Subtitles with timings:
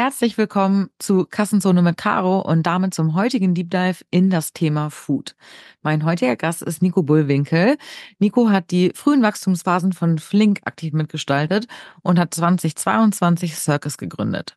[0.00, 4.90] Herzlich willkommen zu Kassenzone mit Caro und damit zum heutigen Deep Dive in das Thema
[4.90, 5.34] Food.
[5.82, 7.76] Mein heutiger Gast ist Nico Bullwinkel.
[8.20, 11.66] Nico hat die frühen Wachstumsphasen von Flink aktiv mitgestaltet
[12.02, 14.56] und hat 2022 Circus gegründet.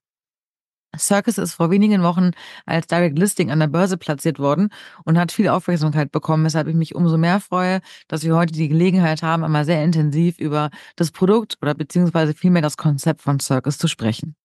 [0.95, 2.33] Circus ist vor wenigen Wochen
[2.67, 4.69] als Direct Listing an der Börse platziert worden
[5.05, 8.69] und hat viel Aufmerksamkeit bekommen, weshalb ich mich umso mehr freue, dass wir heute die
[8.69, 13.79] Gelegenheit haben, einmal sehr intensiv über das Produkt oder beziehungsweise vielmehr das Konzept von Circus
[13.79, 14.35] zu sprechen.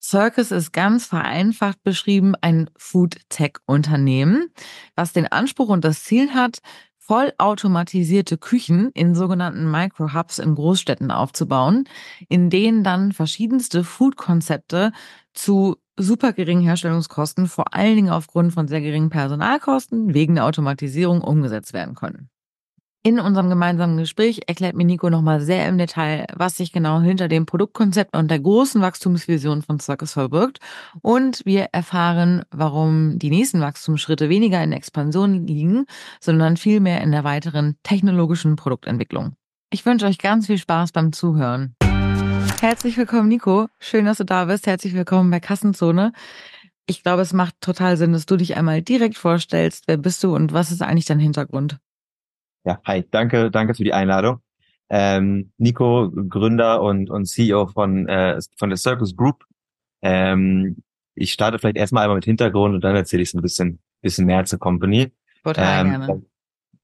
[0.00, 4.50] Circus ist ganz vereinfacht beschrieben ein Food-Tech-Unternehmen,
[4.94, 6.58] was den Anspruch und das Ziel hat,
[6.98, 11.84] vollautomatisierte Küchen in sogenannten Micro-Hubs in Großstädten aufzubauen,
[12.28, 14.92] in denen dann verschiedenste Food-Konzepte
[15.32, 21.22] zu super geringen Herstellungskosten, vor allen Dingen aufgrund von sehr geringen Personalkosten, wegen der Automatisierung
[21.22, 22.28] umgesetzt werden können.
[23.04, 27.28] In unserem gemeinsamen Gespräch erklärt mir Nico nochmal sehr im Detail, was sich genau hinter
[27.28, 30.58] dem Produktkonzept und der großen Wachstumsvision von Circus verbirgt.
[31.00, 35.86] Und wir erfahren, warum die nächsten Wachstumsschritte weniger in Expansion liegen,
[36.20, 39.34] sondern vielmehr in der weiteren technologischen Produktentwicklung.
[39.70, 41.76] Ich wünsche euch ganz viel Spaß beim Zuhören.
[42.60, 43.68] Herzlich willkommen, Nico.
[43.78, 44.66] Schön, dass du da bist.
[44.66, 46.12] Herzlich willkommen bei Kassenzone.
[46.86, 49.84] Ich glaube, es macht total Sinn, dass du dich einmal direkt vorstellst.
[49.86, 51.78] Wer bist du und was ist eigentlich dein Hintergrund?
[52.64, 54.40] Ja, hi, danke, danke für die Einladung.
[54.90, 59.44] Ähm, Nico, Gründer und, und CEO von, äh, von der Circus Group.
[60.02, 60.82] Ähm,
[61.14, 64.26] ich starte vielleicht erstmal einmal mit Hintergrund und dann erzähle ich so ein bisschen, bisschen
[64.26, 65.12] mehr zur Company.
[65.44, 66.22] Total ähm, gerne.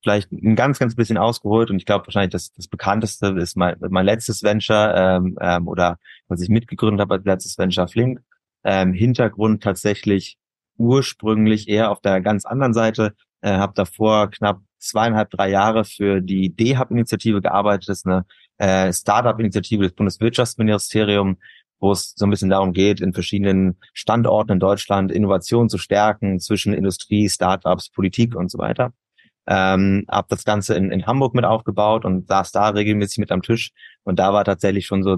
[0.02, 3.76] Vielleicht ein ganz, ganz bisschen ausgeholt und ich glaube wahrscheinlich das, das bekannteste ist mein,
[3.88, 8.20] mein letztes Venture ähm, ähm, oder was ich mitgegründet habe als letztes Venture Flink.
[8.64, 10.36] Ähm, Hintergrund tatsächlich
[10.76, 13.14] ursprünglich eher auf der ganz anderen Seite.
[13.40, 17.88] Äh, habe davor knapp zweieinhalb, drei Jahre für die D-Hub-Initiative gearbeitet.
[17.88, 18.24] Das ist eine
[18.58, 21.38] äh, Startup-Initiative des Bundeswirtschaftsministeriums,
[21.80, 26.40] wo es so ein bisschen darum geht, in verschiedenen Standorten in Deutschland Innovation zu stärken
[26.40, 28.92] zwischen Industrie, Startups, Politik und so weiter.
[29.46, 33.42] Ähm, habe das Ganze in, in Hamburg mit aufgebaut und saß da regelmäßig mit am
[33.42, 33.72] Tisch.
[34.02, 35.16] Und da war tatsächlich schon so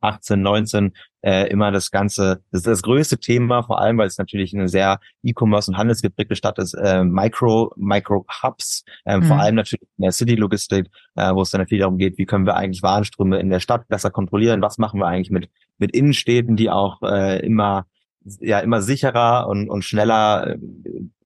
[0.00, 4.18] 2018, 19 äh, immer das Ganze, das ist das größte Thema, vor allem, weil es
[4.18, 9.24] natürlich eine sehr E-Commerce und handelsgeprägte Stadt ist, äh, Micro, Micro-Hubs, äh, mhm.
[9.24, 12.46] vor allem natürlich in der City-Logistik, äh, wo es dann natürlich darum geht, wie können
[12.46, 16.56] wir eigentlich Warenströme in der Stadt besser kontrollieren, was machen wir eigentlich mit, mit Innenstädten,
[16.56, 17.86] die auch äh, immer,
[18.40, 20.58] ja, immer sicherer und, und schneller äh,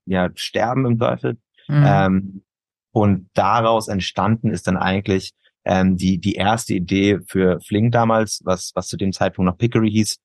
[0.06, 1.38] ja, sterben im Zweifel.
[1.68, 1.84] Mhm.
[1.86, 2.42] Ähm,
[2.90, 5.32] und daraus entstanden ist dann eigentlich
[5.64, 9.90] ähm, die, die erste Idee für Flink damals, was, was zu dem Zeitpunkt noch Pickery
[9.90, 10.18] hieß,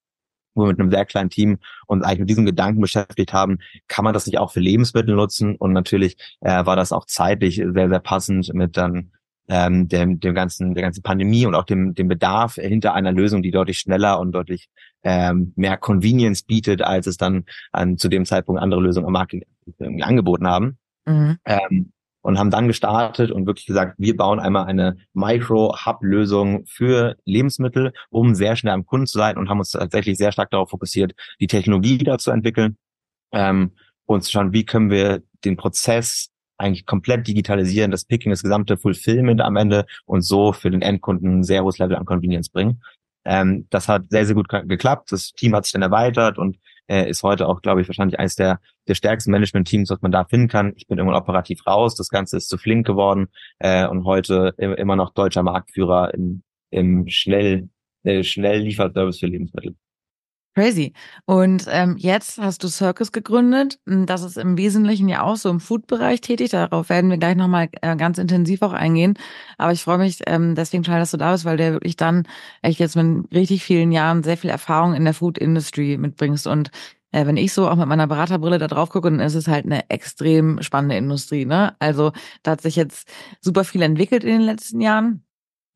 [0.55, 4.03] wo wir mit einem sehr kleinen Team uns eigentlich mit diesem Gedanken beschäftigt haben, kann
[4.03, 5.55] man das nicht auch für Lebensmittel nutzen?
[5.55, 9.11] Und natürlich äh, war das auch zeitlich sehr, sehr passend mit dann
[9.47, 13.41] ähm, dem, dem ganzen, der ganzen Pandemie und auch dem, dem Bedarf hinter einer Lösung,
[13.41, 14.69] die deutlich schneller und deutlich
[15.03, 19.35] ähm, mehr Convenience bietet, als es dann an, zu dem Zeitpunkt andere Lösungen am Markt
[20.01, 20.77] angeboten haben.
[21.05, 21.37] Mhm.
[21.45, 27.93] Ähm, und haben dann gestartet und wirklich gesagt, wir bauen einmal eine Micro-Hub-Lösung für Lebensmittel,
[28.09, 31.13] um sehr schnell am Kunden zu sein und haben uns tatsächlich sehr stark darauf fokussiert,
[31.39, 32.77] die Technologie da zu entwickeln
[33.31, 33.71] ähm,
[34.05, 38.77] und zu schauen, wie können wir den Prozess eigentlich komplett digitalisieren, das Picking, das gesamte
[38.77, 42.81] Fulfillment am Ende und so für den Endkunden ein sehr hohes Level an Convenience bringen.
[43.25, 45.11] Ähm, das hat sehr, sehr gut geklappt.
[45.11, 46.57] Das Team hat sich dann erweitert und
[46.89, 50.25] äh, ist heute auch, glaube ich, wahrscheinlich eines der, der stärksten Management-Teams, was man da
[50.25, 50.73] finden kann.
[50.75, 51.95] Ich bin irgendwann operativ raus.
[51.95, 53.27] Das Ganze ist zu flink geworden
[53.59, 57.69] äh, und heute immer noch deutscher Marktführer im, im schnell,
[58.03, 59.75] äh, schnell Lieferservice für Lebensmittel.
[60.55, 60.93] Crazy.
[61.25, 63.79] Und ähm, jetzt hast du Circus gegründet.
[63.85, 66.49] Das ist im Wesentlichen ja auch so im Food-Bereich tätig.
[66.49, 69.13] Darauf werden wir gleich nochmal äh, ganz intensiv auch eingehen.
[69.57, 72.27] Aber ich freue mich ähm, deswegen total, dass du da bist, weil der wirklich dann
[72.61, 76.47] echt jetzt mit richtig vielen Jahren sehr viel Erfahrung in der Food-Industry mitbringst.
[76.47, 76.71] Und
[77.11, 79.65] äh, wenn ich so auch mit meiner Beraterbrille da drauf gucke, dann ist es halt
[79.65, 81.45] eine extrem spannende Industrie.
[81.45, 81.75] Ne?
[81.79, 82.11] Also
[82.43, 83.07] da hat sich jetzt
[83.39, 85.23] super viel entwickelt in den letzten Jahren.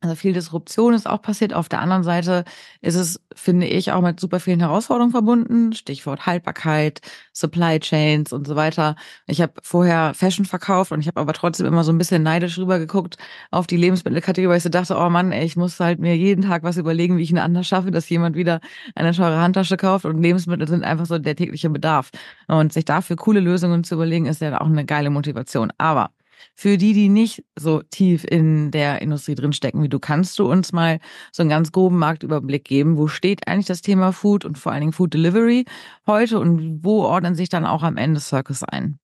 [0.04, 1.54] Also viel Disruption ist auch passiert.
[1.54, 2.44] Auf der anderen Seite
[2.82, 5.72] ist es, finde ich, auch mit super vielen Herausforderungen verbunden.
[5.72, 7.00] Stichwort Haltbarkeit,
[7.32, 8.96] Supply Chains und so weiter.
[9.26, 12.58] Ich habe vorher Fashion verkauft und ich habe aber trotzdem immer so ein bisschen neidisch
[12.58, 13.16] rübergeguckt
[13.50, 16.42] auf die Lebensmittelkategorie, weil ich so dachte, oh Mann, ey, ich muss halt mir jeden
[16.42, 18.60] Tag was überlegen, wie ich ihn anders schaffe, dass jemand wieder
[18.94, 22.10] eine teure Handtasche kauft und Lebensmittel sind einfach so der tägliche Bedarf.
[22.46, 25.72] Und sich dafür coole Lösungen zu überlegen, ist ja auch eine geile Motivation.
[25.78, 26.10] Aber
[26.54, 30.50] für die, die nicht so tief in der Industrie drin stecken wie du, kannst du
[30.50, 31.00] uns mal
[31.32, 32.96] so einen ganz groben Marktüberblick geben.
[32.96, 35.64] Wo steht eigentlich das Thema Food und vor allen Dingen Food Delivery
[36.06, 38.98] heute und wo ordnen sich dann auch am Ende Circus ein?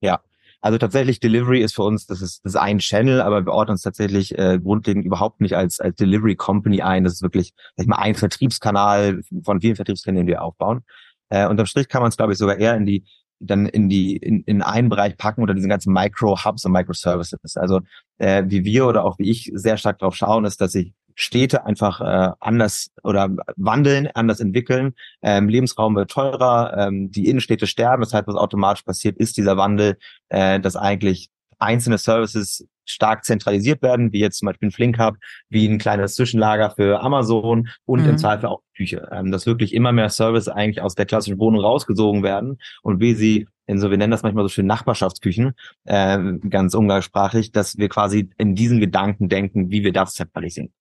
[0.00, 0.20] Ja,
[0.60, 3.72] Also tatsächlich Delivery ist für uns, das ist, das ist ein Channel, aber wir ordnen
[3.72, 7.04] uns tatsächlich äh, grundlegend überhaupt nicht als, als Delivery Company ein.
[7.04, 10.82] Das ist wirklich, sag ich mal, ein Vertriebskanal von vielen Vertriebskanälen, die wir aufbauen.
[11.30, 13.04] Äh, unterm Strich kann man es, glaube ich, sogar eher in die
[13.42, 17.56] dann in die in, in einen Bereich packen oder diesen ganzen Micro-Hubs und Microservices.
[17.56, 17.80] Also
[18.18, 21.66] äh, wie wir oder auch wie ich sehr stark drauf schauen, ist, dass sich Städte
[21.66, 24.94] einfach äh, anders oder wandeln, anders entwickeln.
[25.22, 28.02] Ähm, Lebensraum wird teurer, ähm, die Innenstädte sterben.
[28.02, 29.98] Das heißt, was automatisch passiert, ist dieser Wandel,
[30.30, 31.28] äh, dass eigentlich
[31.58, 35.16] einzelne Services stark zentralisiert werden, wie jetzt zum Beispiel ein Flink Hub,
[35.48, 38.10] wie ein kleines Zwischenlager für Amazon und mhm.
[38.10, 39.08] im Zweifel auch Küche.
[39.12, 43.14] Ähm, dass wirklich immer mehr Services eigentlich aus der klassischen Wohnung rausgesogen werden und wie
[43.14, 45.52] sie in so, wir nennen das manchmal so schön Nachbarschaftsküchen,
[45.84, 46.18] äh,
[46.50, 50.72] ganz umgangssprachlich, dass wir quasi in diesen Gedanken denken, wie wir das zentralisieren.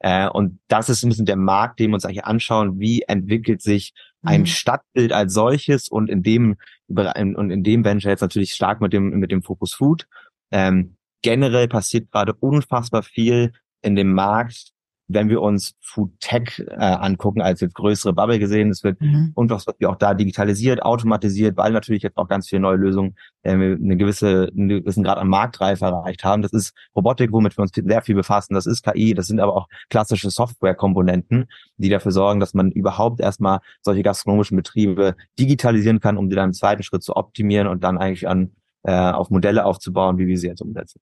[0.00, 3.62] Äh, und das ist ein bisschen der Markt, den wir uns eigentlich anschauen, wie entwickelt
[3.62, 4.46] sich ein mhm.
[4.46, 6.56] Stadtbild als solches und in dem
[6.88, 10.06] und in dem Venture jetzt natürlich stark mit dem mit dem Fokus Food.
[10.50, 14.72] Ähm, generell passiert gerade unfassbar viel in dem Markt,
[15.08, 19.32] wenn wir uns Food Tech äh, angucken, als jetzt größere Bubble gesehen, es wird mhm.
[19.34, 23.52] was wir auch da digitalisiert, automatisiert, weil natürlich jetzt auch ganz viele neue Lösungen äh,
[23.52, 26.42] eine gewisse, einen gewissen Grad an Marktreife erreicht haben.
[26.42, 28.54] Das ist Robotik, womit wir uns sehr viel befassen.
[28.54, 31.46] Das ist KI, das sind aber auch klassische Softwarekomponenten,
[31.78, 36.50] die dafür sorgen, dass man überhaupt erstmal solche gastronomischen Betriebe digitalisieren kann, um die dann
[36.50, 38.52] im zweiten Schritt zu optimieren und dann eigentlich an
[38.84, 41.00] äh, auf Modelle aufzubauen, wie wir sie jetzt umsetzen.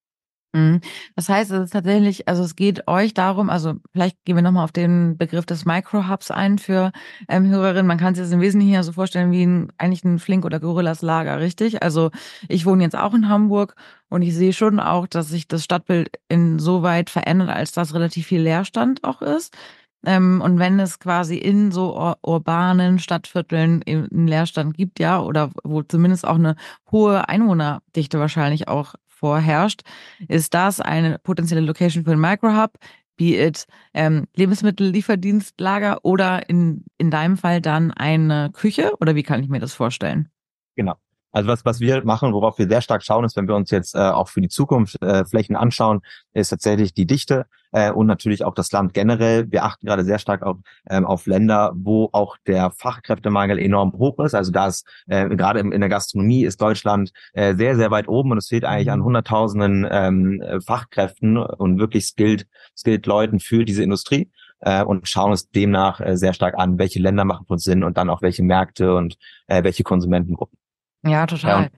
[0.55, 0.81] Mhm.
[1.17, 4.65] Das heißt, es ist tatsächlich, also es geht euch darum, also vielleicht gehen wir nochmal
[4.65, 6.93] auf den Begriff des Micro-Hubs ein für
[7.29, 7.87] ähm, Hörerinnen.
[7.87, 10.61] Man kann sich das im Wesentlichen ja so vorstellen wie ein, eigentlich ein Flink- oder
[10.61, 11.83] Gorillas Lager, richtig?
[11.83, 12.11] Also
[12.49, 13.77] ich wohne jetzt auch in Hamburg
[14.11, 18.43] und ich sehe schon auch, dass sich das Stadtbild insoweit verändert, als dass relativ viel
[18.43, 19.55] Leerstand auch ist.
[20.05, 25.51] Ähm, und wenn es quasi in so ur urbanen Stadtvierteln einen Leerstand gibt, ja, oder
[25.65, 26.57] wo zumindest auch eine
[26.91, 29.83] hohe Einwohnerdichte wahrscheinlich auch vorherrscht,
[30.27, 32.73] ist das eine potenzielle Location für ein Microhub,
[33.17, 38.95] be it ähm, Lebensmittellieferdienstlager oder in, in deinem Fall dann eine Küche?
[39.01, 40.29] Oder wie kann ich mir das vorstellen?
[40.75, 40.95] Genau.
[41.31, 43.95] Also was, was wir machen, worauf wir sehr stark schauen, ist, wenn wir uns jetzt
[43.95, 46.01] äh, auch für die Zukunft äh, Flächen anschauen,
[46.33, 49.51] ist tatsächlich die Dichte äh, und natürlich auch das Land generell.
[49.51, 50.59] Wir achten gerade sehr stark auf,
[50.89, 54.35] ähm, auf Länder, wo auch der Fachkräftemangel enorm hoch ist.
[54.35, 58.31] Also da ist äh, gerade in, der Gastronomie ist Deutschland äh, sehr, sehr weit oben
[58.33, 59.05] und es fehlt eigentlich an mhm.
[59.05, 62.47] hunderttausenden ähm, Fachkräften und wirklich skilled,
[62.77, 64.31] skilled Leuten für diese Industrie
[64.61, 67.83] äh, und schauen uns demnach äh, sehr stark an, welche Länder machen für uns Sinn
[67.83, 69.17] und dann auch welche Märkte und
[69.47, 70.59] äh, welche Konsumentengruppen.
[71.05, 71.65] Ja, total.
[71.65, 71.69] Ja,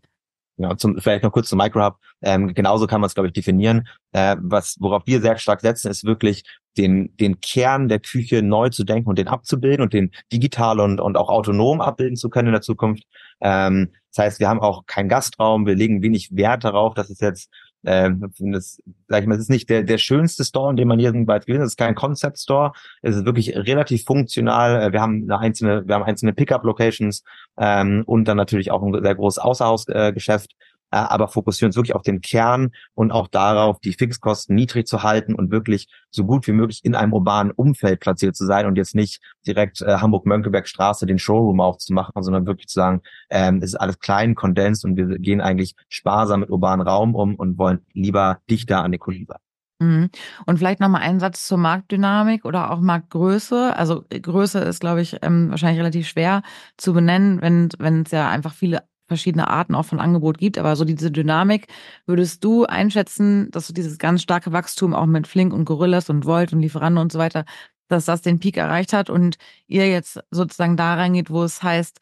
[0.57, 1.97] ja, zum, vielleicht noch kurz zum Microhub.
[2.23, 3.89] Ähm, genauso kann man es, glaube ich, definieren.
[4.13, 6.45] Äh, was, worauf wir sehr stark setzen, ist wirklich
[6.77, 11.01] den, den Kern der Küche neu zu denken und den abzubilden und den digital und,
[11.01, 13.05] und auch autonom abbilden zu können in der Zukunft.
[13.41, 17.21] Ähm, das heißt, wir haben auch keinen Gastraum, wir legen wenig Wert darauf, dass es
[17.21, 17.51] jetzt
[17.85, 20.99] ähm, das, sag ich mal, es ist nicht der, der schönste Store, in dem man
[20.99, 21.65] jedenfalls gewinnt.
[21.65, 22.73] Es ist kein Concept Store.
[23.03, 24.83] Es ist wirklich relativ funktional.
[24.83, 27.23] Äh, wir haben eine einzelne, wir haben einzelne Pickup-Locations
[27.59, 30.53] ähm, und dann natürlich auch ein sehr großes Außerhausgeschäft.
[30.53, 35.03] Äh, aber fokussieren uns wirklich auf den Kern und auch darauf, die Fixkosten niedrig zu
[35.03, 38.77] halten und wirklich so gut wie möglich in einem urbanen Umfeld platziert zu sein und
[38.77, 43.77] jetzt nicht direkt äh, Hamburg-Mönckeberg-Straße den Showroom aufzumachen, sondern wirklich zu sagen, ähm, es ist
[43.77, 48.39] alles klein, kondensiert und wir gehen eigentlich sparsam mit urbanen Raum um und wollen lieber
[48.49, 49.39] dichter an den Kunden sein.
[49.81, 50.11] Mhm.
[50.47, 53.77] Und vielleicht nochmal einen Satz zur Marktdynamik oder auch Marktgröße.
[53.77, 56.43] Also Größe ist, glaube ich, ähm, wahrscheinlich relativ schwer
[56.77, 60.77] zu benennen, wenn wenn es ja einfach viele verschiedene Arten auch von Angebot gibt, aber
[60.77, 61.67] so diese Dynamik,
[62.07, 66.25] würdest du einschätzen, dass du dieses ganz starke Wachstum auch mit Flink und Gorillas und
[66.25, 67.45] Volt und Lieferando und so weiter,
[67.89, 72.01] dass das den Peak erreicht hat und ihr jetzt sozusagen da reingeht, wo es heißt,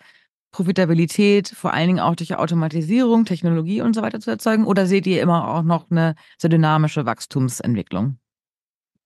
[0.53, 4.67] Profitabilität vor allen Dingen auch durch Automatisierung, Technologie und so weiter zu erzeugen?
[4.67, 8.19] Oder seht ihr immer auch noch eine sehr dynamische Wachstumsentwicklung?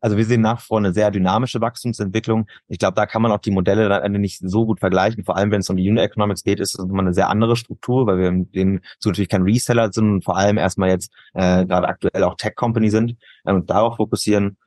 [0.07, 2.47] Also wir sehen nach vor eine sehr dynamische Wachstumsentwicklung.
[2.69, 5.25] Ich glaube, da kann man auch die Modelle dann nicht so gut vergleichen.
[5.25, 7.57] Vor allem, wenn es um die Unit Economics geht, ist es immer eine sehr andere
[7.57, 11.67] Struktur, weil wir in so natürlich kein Reseller sind und vor allem erstmal jetzt äh,
[11.67, 14.59] gerade aktuell auch Tech Company sind äh, und darauf fokussieren.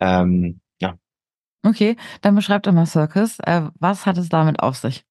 [0.00, 0.94] Ähm, ja.
[1.62, 3.38] Okay, dann beschreibt doch mal Circus.
[3.40, 5.04] Äh, was hat es damit auf sich?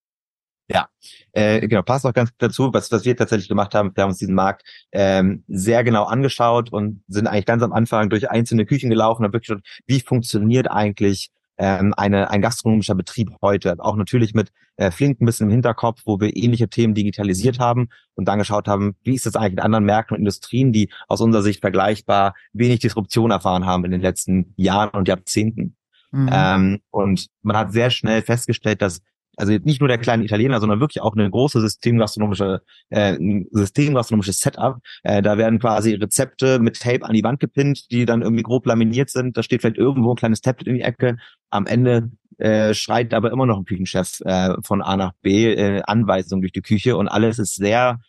[0.71, 0.87] Ja,
[1.31, 3.91] äh, genau, passt auch ganz dazu, was, was wir tatsächlich gemacht haben.
[3.95, 8.09] Wir haben uns diesen Markt ähm, sehr genau angeschaut und sind eigentlich ganz am Anfang
[8.09, 13.31] durch einzelne Küchen gelaufen und wirklich schon, wie funktioniert eigentlich ähm, eine, ein gastronomischer Betrieb
[13.41, 13.75] heute.
[13.79, 17.89] Auch natürlich mit äh, Flink ein bisschen im Hinterkopf, wo wir ähnliche Themen digitalisiert haben
[18.15, 21.19] und dann geschaut haben, wie ist das eigentlich in anderen Märkten und Industrien, die aus
[21.19, 25.75] unserer Sicht vergleichbar wenig Disruption erfahren haben in den letzten Jahren und Jahrzehnten.
[26.11, 26.29] Mhm.
[26.31, 29.01] Ähm, und man hat sehr schnell festgestellt, dass
[29.37, 33.17] also nicht nur der kleine Italiener, sondern wirklich auch eine große systemgastronomische, äh,
[33.51, 34.77] systemgastronomisches Setup.
[35.03, 38.65] Äh, da werden quasi Rezepte mit Tape an die Wand gepinnt, die dann irgendwie grob
[38.65, 39.37] laminiert sind.
[39.37, 41.17] Da steht vielleicht irgendwo ein kleines Tablet in die Ecke.
[41.49, 45.81] Am Ende äh, schreit aber immer noch ein Küchenchef äh, von A nach B äh,
[45.83, 47.99] Anweisungen durch die Küche und alles ist sehr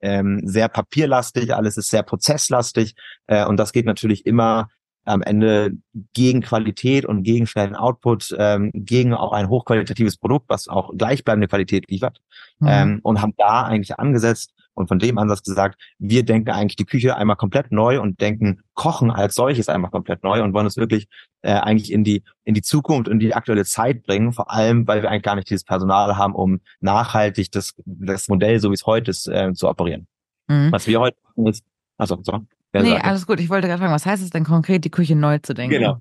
[0.00, 2.94] ähm, sehr papierlastig, alles ist sehr prozesslastig
[3.26, 4.68] äh, und das geht natürlich immer
[5.08, 5.72] am Ende
[6.12, 11.48] gegen Qualität und gegen schnellen Output, ähm, gegen auch ein hochqualitatives Produkt, was auch gleichbleibende
[11.48, 12.20] Qualität liefert.
[12.60, 12.68] Mhm.
[12.68, 16.84] Ähm, und haben da eigentlich angesetzt und von dem Ansatz gesagt, wir denken eigentlich die
[16.84, 20.76] Küche einmal komplett neu und denken Kochen als solches einmal komplett neu und wollen es
[20.76, 21.08] wirklich
[21.42, 25.02] äh, eigentlich in die in die Zukunft und die aktuelle Zeit bringen, vor allem, weil
[25.02, 28.86] wir eigentlich gar nicht dieses Personal haben, um nachhaltig das, das Modell, so wie es
[28.86, 30.06] heute ist, äh, zu operieren.
[30.46, 30.70] Mhm.
[30.70, 31.64] Was wir heute machen ist,
[31.96, 32.40] also so,
[32.82, 33.04] nee, sagt.
[33.04, 33.40] alles gut.
[33.40, 35.74] Ich wollte gerade fragen, was heißt es denn konkret, die Küche neu zu denken?
[35.74, 36.00] Genau.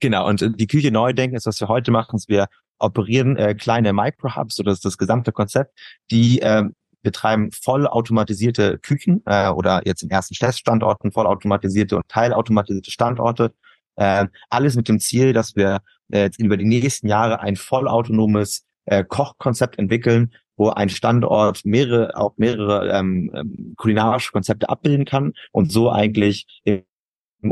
[0.00, 0.28] Genau.
[0.28, 2.46] Und äh, die Küche neu denken ist, was wir heute machen, ist, wir
[2.78, 5.78] operieren äh, kleine Micro-Hubs, so das ist das gesamte Konzept,
[6.10, 6.64] die äh,
[7.02, 13.54] betreiben vollautomatisierte Küchen äh, oder jetzt in ersten Teststandorten vollautomatisierte und teilautomatisierte Standorte.
[13.96, 18.64] Äh, alles mit dem Ziel, dass wir äh, jetzt über die nächsten Jahre ein vollautonomes
[18.86, 25.32] äh, Kochkonzept entwickeln, wo ein Standort mehrere, auch mehrere ähm, ähm, kulinarische Konzepte abbilden kann
[25.52, 26.82] und so eigentlich im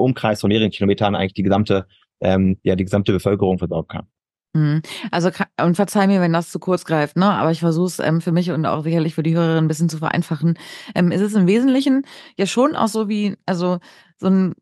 [0.00, 1.86] Umkreis von mehreren Kilometern eigentlich die gesamte,
[2.20, 4.06] ähm, ja, die gesamte Bevölkerung versorgen kann.
[4.54, 4.82] Mhm.
[5.10, 5.30] Also
[5.62, 7.30] und verzeih mir, wenn das zu kurz greift, ne?
[7.30, 9.88] Aber ich versuche es ähm, für mich und auch sicherlich für die Hörerin ein bisschen
[9.88, 10.58] zu vereinfachen.
[10.94, 12.04] Ähm, ist es im Wesentlichen
[12.36, 13.78] ja schon auch so wie, also
[14.18, 14.54] so ein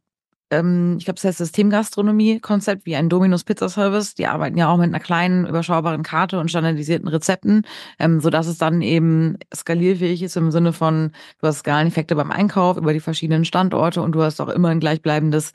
[0.51, 4.15] ähm, ich glaube, das heißt Systemgastronomie-Konzept wie ein Dominus Pizza Service.
[4.15, 7.63] Die arbeiten ja auch mit einer kleinen, überschaubaren Karte und standardisierten Rezepten,
[7.99, 12.77] ähm, sodass es dann eben skalierfähig ist im Sinne von, du hast Skaleneffekte beim Einkauf
[12.77, 15.53] über die verschiedenen Standorte und du hast auch immer ein gleichbleibendes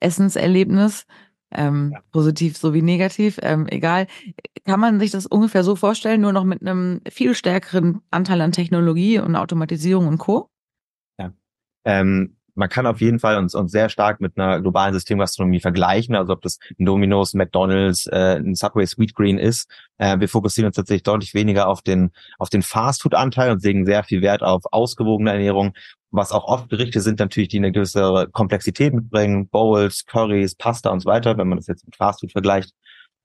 [0.00, 1.06] Essenserlebnis.
[1.56, 2.00] Ähm, ja.
[2.10, 4.08] Positiv sowie negativ, ähm, egal.
[4.64, 8.50] Kann man sich das ungefähr so vorstellen, nur noch mit einem viel stärkeren Anteil an
[8.50, 10.48] Technologie und Automatisierung und Co.?
[11.16, 11.32] Ja.
[11.84, 16.14] Ähm, man kann auf jeden Fall uns, uns sehr stark mit einer globalen Systemgastronomie vergleichen,
[16.14, 19.68] also ob das ein Domino's, McDonald's, äh, ein Subway Sweetgreen ist.
[19.98, 24.04] Äh, wir fokussieren uns tatsächlich deutlich weniger auf den, auf den Fastfood-Anteil und legen sehr
[24.04, 25.74] viel Wert auf ausgewogene Ernährung,
[26.10, 31.00] was auch oft Gerichte sind natürlich, die eine gewisse Komplexität mitbringen, Bowls, Curries, Pasta und
[31.00, 32.72] so weiter, wenn man das jetzt mit Fastfood vergleicht.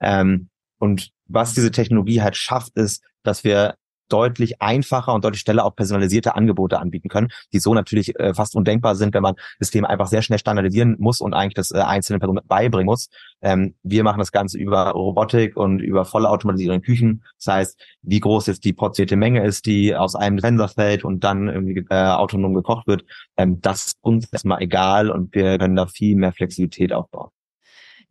[0.01, 3.75] Ähm, und was diese Technologie halt schafft, ist, dass wir
[4.09, 8.55] deutlich einfacher und deutlich schneller auch personalisierte Angebote anbieten können, die so natürlich äh, fast
[8.55, 11.79] undenkbar sind, wenn man das Thema einfach sehr schnell standardisieren muss und eigentlich das äh,
[11.79, 13.09] einzelnen Personen beibringen muss.
[13.41, 17.23] Ähm, wir machen das Ganze über Robotik und über volle automatisierende Küchen.
[17.37, 21.23] Das heißt, wie groß jetzt die portierte Menge ist, die aus einem Sensor fällt und
[21.23, 23.05] dann irgendwie äh, autonom gekocht wird,
[23.37, 27.29] ähm, das ist uns erstmal egal und wir können da viel mehr Flexibilität aufbauen.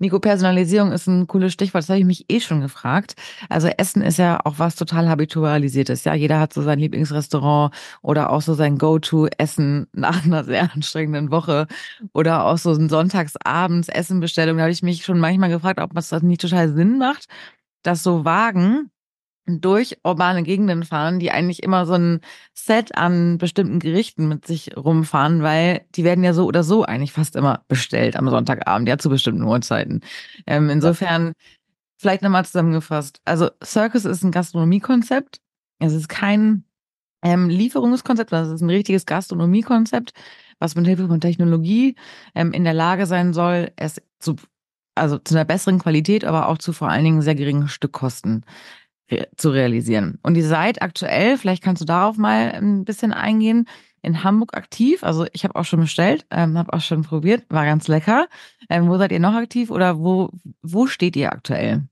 [0.01, 1.83] Nico, Personalisierung ist ein cooles Stichwort.
[1.83, 3.15] Das habe ich mich eh schon gefragt.
[3.49, 6.05] Also Essen ist ja auch was total habitualisiertes.
[6.05, 11.31] Ja, jeder hat so sein Lieblingsrestaurant oder auch so sein Go-to-Essen nach einer sehr anstrengenden
[11.33, 11.67] Woche
[12.13, 14.59] oder auch so ein Sonntagsabends Essenbestellung.
[14.59, 17.27] Da habe ich mich schon manchmal gefragt, ob das nicht total Sinn macht,
[17.83, 18.91] das so wagen
[19.49, 22.21] durch urbane Gegenden fahren, die eigentlich immer so ein
[22.55, 27.13] Set an bestimmten Gerichten mit sich rumfahren, weil die werden ja so oder so eigentlich
[27.13, 30.01] fast immer bestellt am Sonntagabend, ja, zu bestimmten Uhrzeiten.
[30.47, 31.33] Ähm, insofern,
[31.99, 33.21] vielleicht nochmal zusammengefasst.
[33.25, 35.41] Also Circus ist ein Gastronomiekonzept.
[35.81, 36.65] Es ist kein
[37.23, 40.13] ähm, Lieferungskonzept, das ist ein richtiges Gastronomiekonzept,
[40.61, 41.97] was mit Hilfe von Technologie
[42.35, 44.37] ähm, in der Lage sein soll, es zu
[44.99, 48.45] also zu einer besseren Qualität, aber auch zu vor allen Dingen sehr geringen Stückkosten
[49.37, 50.19] zu realisieren.
[50.23, 53.67] Und ihr seid aktuell, vielleicht kannst du darauf mal ein bisschen eingehen,
[54.03, 55.03] in Hamburg aktiv.
[55.03, 58.29] Also ich habe auch schon bestellt, ähm, habe auch schon probiert, war ganz lecker.
[58.71, 60.31] Ähm, wo seid ihr noch aktiv oder wo,
[60.63, 61.89] wo steht ihr aktuell?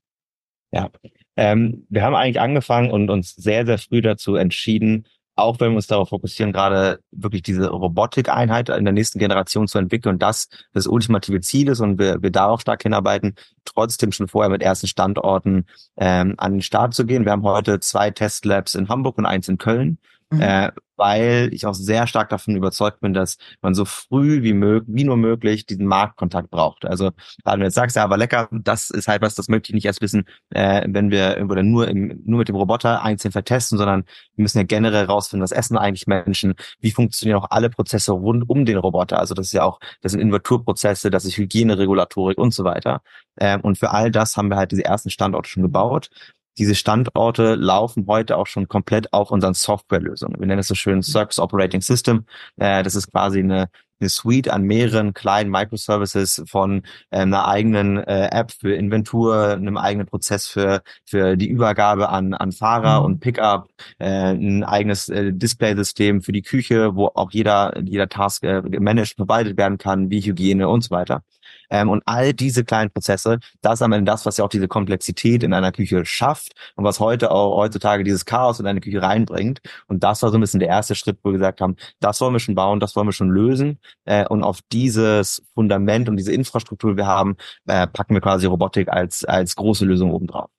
[0.71, 0.89] Ja,
[1.35, 5.05] ähm, wir haben eigentlich angefangen und uns sehr, sehr früh dazu entschieden,
[5.37, 9.77] auch wenn wir uns darauf fokussieren, gerade wirklich diese Robotikeinheit in der nächsten Generation zu
[9.77, 14.27] entwickeln und das das ultimative Ziel ist und wir, wir darauf stark hinarbeiten, trotzdem schon
[14.27, 15.67] vorher mit ersten Standorten
[15.97, 17.23] ähm, an den Start zu gehen.
[17.23, 19.99] Wir haben heute zwei Testlabs in Hamburg und eins in Köln.
[20.29, 20.41] Mhm.
[20.41, 24.95] Äh, weil ich auch sehr stark davon überzeugt bin, dass man so früh wie möglich,
[24.95, 26.85] wie nur möglich diesen Marktkontakt braucht.
[26.85, 27.11] Also
[27.43, 29.75] gerade wenn du jetzt sagst, ja, aber lecker, das ist halt was, das möchte ich
[29.75, 33.77] nicht erst wissen, äh, wenn wir oder nur im, nur mit dem Roboter einzeln vertesten,
[33.77, 34.05] sondern
[34.35, 38.49] wir müssen ja generell rausfinden, was essen eigentlich Menschen, wie funktionieren auch alle Prozesse rund
[38.49, 39.19] um den Roboter.
[39.19, 43.01] Also das ist ja auch, das sind Inverturprozesse, das ist Hygieneregulatorik und so weiter.
[43.39, 46.09] Ähm, und für all das haben wir halt diese ersten Standorte schon gebaut
[46.57, 50.39] diese Standorte laufen heute auch schon komplett auf unseren Softwarelösungen.
[50.39, 52.25] Wir nennen es so schön Circus Operating System.
[52.57, 57.97] Äh, das ist quasi eine eine Suite an mehreren kleinen Microservices von äh, einer eigenen
[57.97, 63.05] äh, App für Inventur, einem eigenen Prozess für für die Übergabe an an Fahrer mhm.
[63.05, 68.43] und Pickup, äh, ein eigenes äh, Display-System für die Küche, wo auch jeder jeder Task
[68.43, 71.23] äh, gemanagt verwaltet werden kann, wie Hygiene und so weiter.
[71.69, 74.67] Ähm, und all diese kleinen Prozesse, das ist am Ende das, was ja auch diese
[74.67, 79.01] Komplexität in einer Küche schafft und was heute auch heutzutage dieses Chaos in eine Küche
[79.01, 79.61] reinbringt.
[79.87, 82.33] Und das war so ein bisschen der erste Schritt, wo wir gesagt haben, das wollen
[82.33, 83.79] wir schon bauen, das wollen wir schon lösen.
[84.05, 87.35] Äh, und auf dieses Fundament und diese Infrastruktur, die wir haben,
[87.67, 90.49] äh, packen wir quasi Robotik als, als große Lösung obendrauf.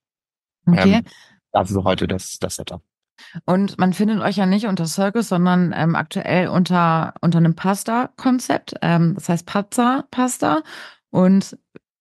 [0.66, 0.96] Okay.
[0.96, 1.04] Ähm,
[1.52, 2.82] das ist heute das, das Setup.
[3.44, 8.74] Und man findet euch ja nicht unter Circus, sondern ähm, aktuell unter, unter einem Pasta-Konzept.
[8.82, 10.62] Ähm, das heißt Pazza-Pasta.
[11.10, 11.56] Und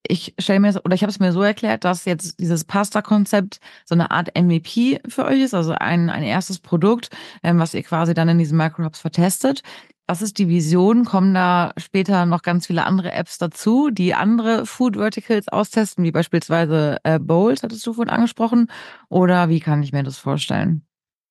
[0.10, 3.96] ich stelle mir oder ich habe es mir so erklärt, dass jetzt dieses Pasta-Konzept so
[3.96, 7.10] eine Art MVP für euch ist, also ein, ein erstes Produkt,
[7.44, 9.62] ähm, was ihr quasi dann in diesen Microhubs vertestet.
[10.10, 11.04] Was ist die Vision?
[11.04, 16.12] Kommen da später noch ganz viele andere Apps dazu, die andere Food Verticals austesten, wie
[16.12, 18.72] beispielsweise äh, Bowls, hattest du vorhin angesprochen?
[19.10, 20.87] Oder wie kann ich mir das vorstellen?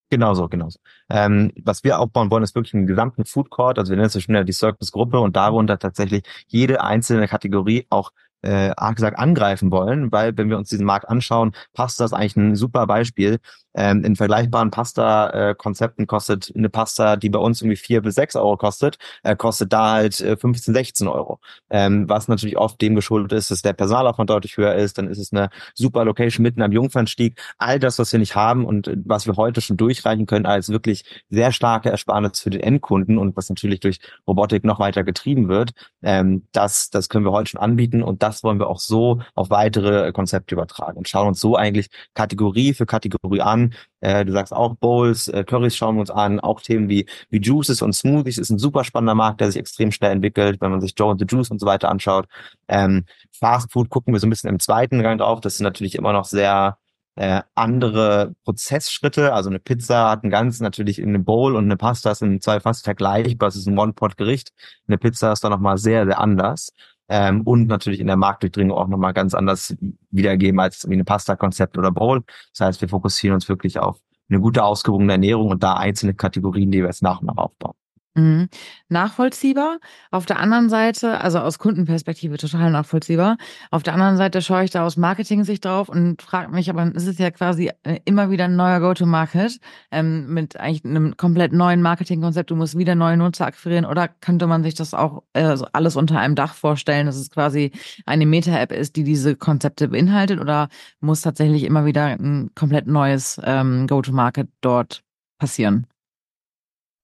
[0.09, 0.79] Genauso, genauso.
[1.11, 4.23] Ähm, was wir aufbauen wollen, ist wirklich einen gesamten Food Court, also wir nennen es
[4.23, 8.13] schon die Circus-Gruppe und darunter tatsächlich jede einzelne Kategorie auch
[8.43, 12.57] äh, gesagt angreifen wollen, weil wenn wir uns diesen Markt anschauen, passt das eigentlich ein
[12.57, 13.39] super Beispiel.
[13.77, 18.57] Ähm, in vergleichbaren Pasta-Konzepten kostet eine Pasta, die bei uns irgendwie vier bis sechs Euro
[18.57, 21.41] kostet, äh, kostet da halt äh, 15, 16 Euro.
[21.69, 25.19] Ähm, was natürlich oft dem geschuldet ist, dass der Personalaufwand deutlich höher ist, dann ist
[25.19, 27.39] es eine super Location mitten am Jungfernstieg.
[27.59, 30.71] All das, was wir nicht haben und äh, was wir heute schon durchreichen können als
[30.71, 35.49] wirklich sehr starke Ersparnis für den Endkunden und was natürlich durch Robotik noch weiter getrieben
[35.49, 39.21] wird, ähm, das, das können wir heute schon anbieten und das wollen wir auch so
[39.35, 44.33] auf weitere Konzepte übertragen und schauen uns so eigentlich Kategorie für Kategorie an, äh, du
[44.33, 47.93] sagst auch Bowls, äh, Currys schauen wir uns an, auch Themen wie, wie Juices und
[47.93, 51.13] Smoothies ist ein super spannender Markt, der sich extrem schnell entwickelt, wenn man sich Joe
[51.13, 52.27] and the Juice und so weiter anschaut.
[52.69, 55.41] Ähm, Fast Food gucken wir so ein bisschen im zweiten Gang drauf.
[55.41, 56.79] Das sind natürlich immer noch sehr
[57.17, 59.33] äh, andere Prozessschritte.
[59.33, 62.61] Also eine Pizza hat ein ganz natürlich in einem Bowl und eine Pasta sind zwei
[62.61, 63.49] fast vergleichbar.
[63.49, 64.53] Es ist ein One-Pot-Gericht.
[64.87, 66.73] Eine Pizza ist dann nochmal sehr, sehr anders
[67.09, 69.77] ähm, und natürlich in der Marktdurchdringung auch nochmal ganz anders
[70.11, 72.23] wiedergeben als wie eine Pasta-Konzept oder Bowl.
[72.53, 76.71] Das heißt, wir fokussieren uns wirklich auf eine gute ausgewogene Ernährung und da einzelne Kategorien,
[76.71, 77.75] die wir jetzt nach und nach aufbauen.
[78.17, 78.49] Mhm.
[78.89, 79.79] Nachvollziehbar.
[80.11, 83.37] Auf der anderen Seite, also aus Kundenperspektive total nachvollziehbar.
[83.71, 87.07] Auf der anderen Seite schaue ich da aus Marketing-Sicht drauf und frage mich, aber es
[87.07, 91.83] ist ja quasi äh, immer wieder ein neuer Go-to-Market ähm, mit eigentlich einem komplett neuen
[91.83, 92.51] Marketingkonzept.
[92.51, 96.19] Du musst wieder neue Nutzer akquirieren oder könnte man sich das auch äh, alles unter
[96.19, 97.71] einem Dach vorstellen, dass es quasi
[98.07, 100.69] eine Meta-App ist, die diese Konzepte beinhaltet oder
[101.01, 105.03] muss tatsächlich immer wieder ein komplett neues ähm, Go-to-Market dort
[105.39, 105.87] passieren?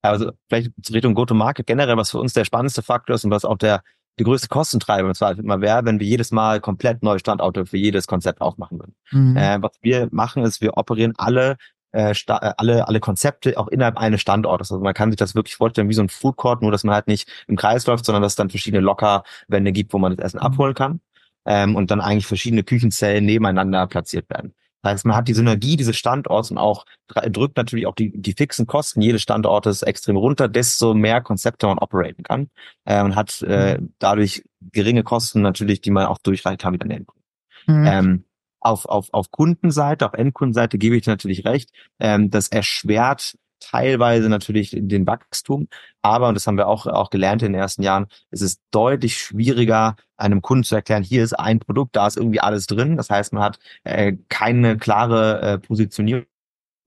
[0.02, 3.44] Also vielleicht zur Richtung Go-to-Market generell, was für uns der spannendste Faktor ist und was
[3.44, 3.82] auch der
[4.18, 7.78] die größte Kostentreiber und zwar immer wäre, wenn wir jedes Mal komplett neue Standorte für
[7.78, 8.94] jedes Konzept aufmachen würden.
[9.10, 9.36] Mhm.
[9.36, 11.56] Äh, was wir machen, ist, wir operieren alle
[11.92, 14.70] äh, äh, alle alle Konzepte auch innerhalb eines Standortes.
[14.70, 16.94] Also man kann sich das wirklich vorstellen wie so ein Food Court, nur dass man
[16.94, 20.26] halt nicht im Kreis läuft, sondern dass es dann verschiedene Lockerwände gibt, wo man das
[20.26, 20.46] Essen mhm.
[20.46, 21.00] abholen kann
[21.44, 24.54] ähm, und dann eigentlich verschiedene Küchenzellen nebeneinander platziert werden.
[24.82, 28.32] Das heißt, man hat die Synergie dieses Standorts und auch drückt natürlich auch die, die
[28.32, 32.50] fixen Kosten jedes Standortes extrem runter, desto mehr Konzepte man operaten kann
[32.84, 33.94] äh, und hat äh, mhm.
[33.98, 37.22] dadurch geringe Kosten natürlich, die man auch durchreichen kann mit den Endkunden.
[37.66, 37.86] Mhm.
[37.86, 38.24] Ähm,
[38.60, 44.70] auf, auf, auf Kundenseite, auf Endkundenseite gebe ich natürlich recht, ähm, das erschwert teilweise natürlich
[44.76, 45.68] den Wachstum,
[46.02, 49.16] aber, und das haben wir auch, auch gelernt in den ersten Jahren, es ist deutlich
[49.18, 52.96] schwieriger, einem Kunden zu erklären, hier ist ein Produkt, da ist irgendwie alles drin.
[52.96, 56.26] Das heißt, man hat äh, keine klare äh, Positionierung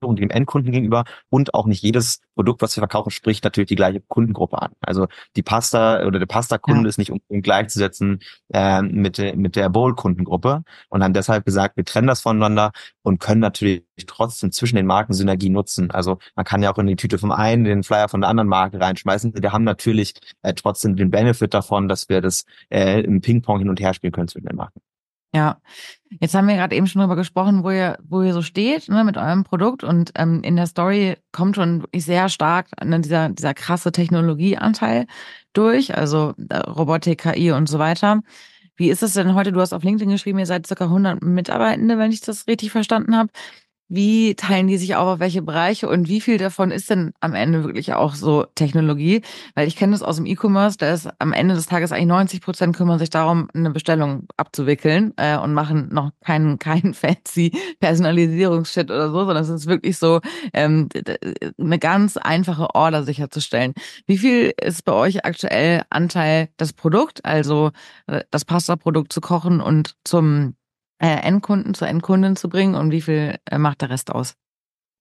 [0.07, 3.75] und dem Endkunden gegenüber und auch nicht jedes Produkt, was wir verkaufen, spricht natürlich die
[3.75, 4.71] gleiche Kundengruppe an.
[4.81, 6.89] Also die Pasta oder der Pasta-Kunde ja.
[6.89, 8.19] ist nicht unbedingt gleichzusetzen
[8.53, 12.71] äh, mit, mit der Bowl-Kundengruppe und haben deshalb gesagt, wir trennen das voneinander
[13.03, 15.91] und können natürlich trotzdem zwischen den Marken Synergie nutzen.
[15.91, 18.49] Also man kann ja auch in die Tüte vom einen den Flyer von der anderen
[18.49, 19.33] Marke reinschmeißen.
[19.41, 23.69] Wir haben natürlich äh, trotzdem den Benefit davon, dass wir das äh, im Ping-Pong hin
[23.69, 24.81] und her spielen können zwischen den Marken.
[25.33, 25.59] Ja,
[26.21, 29.03] jetzt haben wir gerade eben schon darüber gesprochen, wo ihr, wo ihr so steht ne,
[29.03, 33.53] mit eurem Produkt und ähm, in der Story kommt schon sehr stark ne, dieser, dieser
[33.53, 35.07] krasse Technologieanteil
[35.51, 38.21] durch, also äh, Robotik, KI und so weiter.
[38.77, 39.51] Wie ist es denn heute?
[39.51, 43.15] Du hast auf LinkedIn geschrieben, ihr seid circa 100 Mitarbeitende, wenn ich das richtig verstanden
[43.15, 43.29] habe.
[43.87, 47.35] Wie teilen die sich auf, auf welche Bereiche und wie viel davon ist denn am
[47.35, 49.21] Ende wirklich auch so Technologie?
[49.53, 52.41] Weil ich kenne das aus dem E-Commerce, da ist am Ende des Tages eigentlich 90
[52.41, 58.89] Prozent kümmern sich darum, eine Bestellung abzuwickeln äh, und machen noch keinen keinen fancy Personalisierungsshit
[58.89, 60.19] oder so, sondern es ist wirklich so
[60.53, 60.89] ähm,
[61.59, 63.73] eine ganz einfache Order sicherzustellen.
[64.07, 67.71] Wie viel ist bei euch aktuell Anteil das Produkt, also
[68.07, 70.55] äh, das Pasta-Produkt zu kochen und zum
[70.99, 74.35] äh, Endkunden zur Endkundin zu bringen und wie viel äh, macht der Rest aus?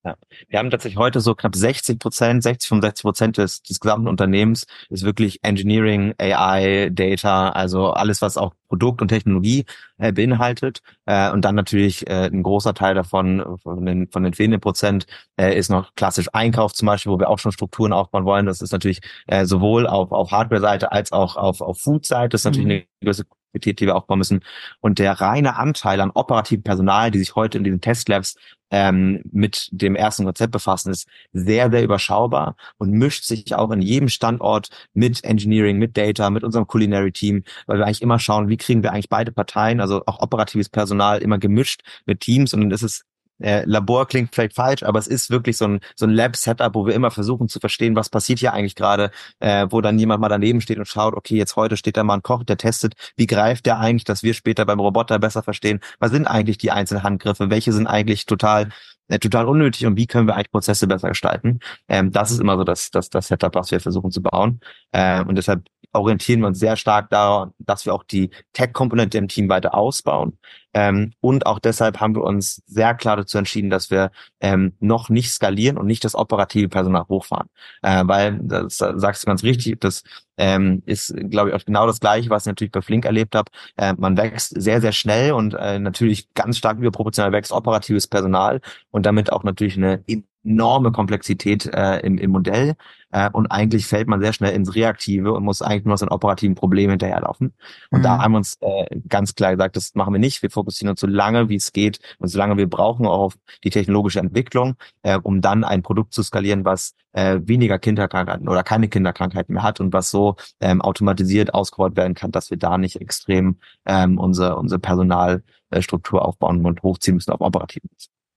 [0.05, 0.17] Ja.
[0.49, 4.67] Wir haben tatsächlich heute so knapp 60 Prozent, 60, 65 Prozent des, des gesamten Unternehmens
[4.91, 9.65] ist wirklich Engineering, AI, Data, also alles, was auch Produkt und Technologie
[9.97, 10.83] äh, beinhaltet.
[11.07, 15.07] Äh, und dann natürlich äh, ein großer Teil davon, von den, von den fehlenden Prozent,
[15.39, 18.45] äh, ist noch klassisch Einkauf zum Beispiel, wo wir auch schon Strukturen aufbauen wollen.
[18.45, 22.31] Das ist natürlich äh, sowohl auf, auf Hardware-Seite als auch auf, auf Food-Seite.
[22.31, 22.73] Das ist natürlich mhm.
[22.73, 23.25] eine gewisse
[23.55, 24.41] Qualität, die wir aufbauen müssen.
[24.81, 28.35] Und der reine Anteil an operativen Personal, die sich heute in diesen Testlabs
[28.71, 33.81] ähm, mit dem ersten Konzept befassen, ist sehr, sehr überschaubar und mischt sich auch in
[33.81, 38.49] jedem Standort mit Engineering, mit Data, mit unserem Culinary Team, weil wir eigentlich immer schauen,
[38.49, 42.63] wie kriegen wir eigentlich beide Parteien, also auch operatives Personal, immer gemischt mit Teams und
[42.63, 43.05] dann ist es
[43.41, 46.87] äh, Labor klingt vielleicht falsch, aber es ist wirklich so ein, so ein Lab-Setup, wo
[46.87, 50.29] wir immer versuchen zu verstehen, was passiert hier eigentlich gerade, äh, wo dann jemand mal
[50.29, 53.27] daneben steht und schaut, okay, jetzt heute steht da mal ein Koch, der testet, wie
[53.27, 57.03] greift der eigentlich, dass wir später beim Roboter besser verstehen, was sind eigentlich die einzelnen
[57.03, 58.69] Handgriffe, welche sind eigentlich total
[59.09, 61.59] äh, total unnötig und wie können wir eigentlich Prozesse besser gestalten.
[61.89, 64.61] Ähm, das ist immer so das, das, das Setup, was wir versuchen zu bauen.
[64.93, 69.29] Ähm, und deshalb orientieren wir uns sehr stark daran, dass wir auch die Tech-Komponente im
[69.29, 70.39] Team weiter ausbauen.
[70.75, 74.11] Ähm, und auch deshalb haben wir uns sehr klar dazu entschieden, dass wir
[74.41, 77.49] ähm, noch nicht skalieren und nicht das operative Personal hochfahren.
[77.83, 80.03] Äh, weil, das, sagst du ganz richtig, das
[80.37, 83.51] ähm, ist, glaube ich, auch genau das Gleiche, was ich natürlich bei Flink erlebt habe.
[83.77, 88.61] Äh, man wächst sehr, sehr schnell und äh, natürlich ganz stark überproportional wächst operatives Personal
[88.91, 90.03] und damit auch natürlich eine
[90.45, 92.75] enorme Komplexität äh, im, im Modell
[93.15, 96.13] äh, und eigentlich fällt man sehr schnell ins Reaktive und muss eigentlich nur so ein
[96.13, 97.55] operativen Problem hinterherlaufen.
[97.91, 98.03] Und mhm.
[98.03, 100.43] da haben wir uns äh, ganz klar gesagt, das machen wir nicht.
[100.43, 103.39] Wir fokussieren uns so lange, wie es geht und so lange wir brauchen auch auf
[103.63, 108.65] die technologische Entwicklung, äh, um dann ein Produkt zu skalieren, was äh, weniger Kinderkrankheiten oder
[108.65, 112.79] keine Kinderkrankheiten mehr hat und was so ähm, automatisiert ausgerollt werden kann, dass wir da
[112.79, 117.89] nicht extrem ähm, unsere, unsere Personalstruktur aufbauen und hochziehen müssen auf operativen.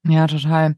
[0.04, 0.76] Ja, total.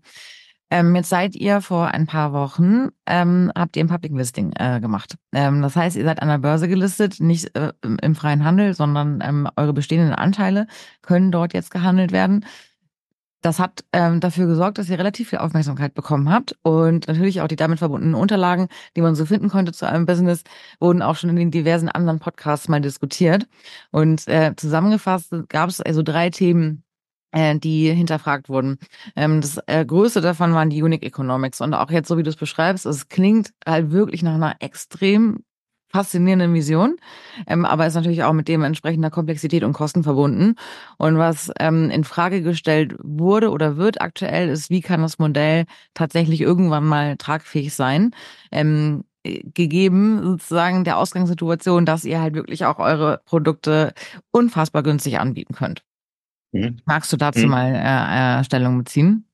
[0.71, 4.79] Ähm, jetzt seid ihr vor ein paar Wochen, ähm, habt ihr ein Public Listing äh,
[4.79, 5.15] gemacht.
[5.34, 9.19] Ähm, das heißt, ihr seid an der Börse gelistet, nicht äh, im freien Handel, sondern
[9.23, 10.67] ähm, eure bestehenden Anteile
[11.01, 12.45] können dort jetzt gehandelt werden.
[13.41, 17.47] Das hat ähm, dafür gesorgt, dass ihr relativ viel Aufmerksamkeit bekommen habt und natürlich auch
[17.47, 20.43] die damit verbundenen Unterlagen, die man so finden konnte zu einem Business,
[20.79, 23.47] wurden auch schon in den diversen anderen Podcasts mal diskutiert.
[23.91, 26.84] Und äh, zusammengefasst gab es also drei Themen,
[27.33, 28.77] die hinterfragt wurden.
[29.15, 31.61] Ähm, das äh, größte davon waren die Unique Economics.
[31.61, 35.43] Und auch jetzt, so wie du es beschreibst, es klingt halt wirklich nach einer extrem
[35.91, 36.97] faszinierenden Vision,
[37.47, 40.55] ähm, aber ist natürlich auch mit dementsprechender Komplexität und Kosten verbunden.
[40.97, 45.65] Und was ähm, in Frage gestellt wurde oder wird aktuell, ist, wie kann das Modell
[45.93, 48.11] tatsächlich irgendwann mal tragfähig sein?
[48.51, 53.93] Ähm, gegeben sozusagen der Ausgangssituation, dass ihr halt wirklich auch eure Produkte
[54.31, 55.83] unfassbar günstig anbieten könnt.
[56.51, 56.79] Mhm.
[56.85, 57.49] Magst du dazu mhm.
[57.49, 59.25] mal äh, äh, Stellung beziehen?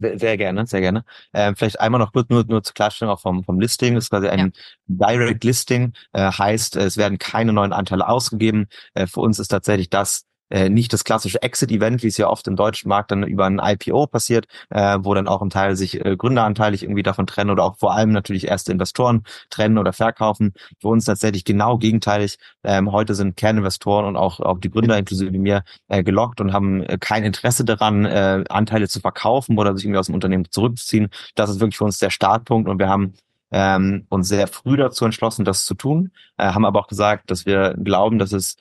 [0.00, 1.04] Sehr gerne, sehr gerne.
[1.34, 3.96] Ähm, vielleicht einmal noch kurz nur, nur zur Klarstellung auch vom, vom Listing.
[3.96, 4.46] Das ist quasi ein ja.
[4.86, 8.68] Direct Listing, äh, heißt, es werden keine neuen Anteile ausgegeben.
[8.94, 12.46] Äh, für uns ist tatsächlich das äh, nicht das klassische Exit-Event, wie es ja oft
[12.48, 16.04] im deutschen Markt dann über ein IPO passiert, äh, wo dann auch im Teil sich
[16.04, 20.52] äh, Gründeranteilig irgendwie davon trennen oder auch vor allem natürlich erste Investoren trennen oder verkaufen.
[20.80, 22.38] Für uns tatsächlich genau gegenteilig.
[22.64, 26.82] Ähm, heute sind Kerninvestoren und auch, auch die Gründer inklusive mir äh, gelockt und haben
[26.82, 31.08] äh, kein Interesse daran, äh, Anteile zu verkaufen oder sich irgendwie aus dem Unternehmen zurückzuziehen.
[31.34, 33.14] Das ist wirklich für uns der Startpunkt und wir haben
[33.50, 37.46] ähm, uns sehr früh dazu entschlossen, das zu tun, äh, haben aber auch gesagt, dass
[37.46, 38.56] wir glauben, dass es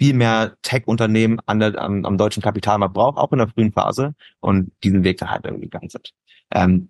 [0.00, 4.14] viel mehr Tech-Unternehmen an der, am, am deutschen Kapitalmarkt braucht, auch in der frühen Phase
[4.40, 6.14] und diesen Weg da halt irgendwie gegangen sind.
[6.50, 6.88] Ähm,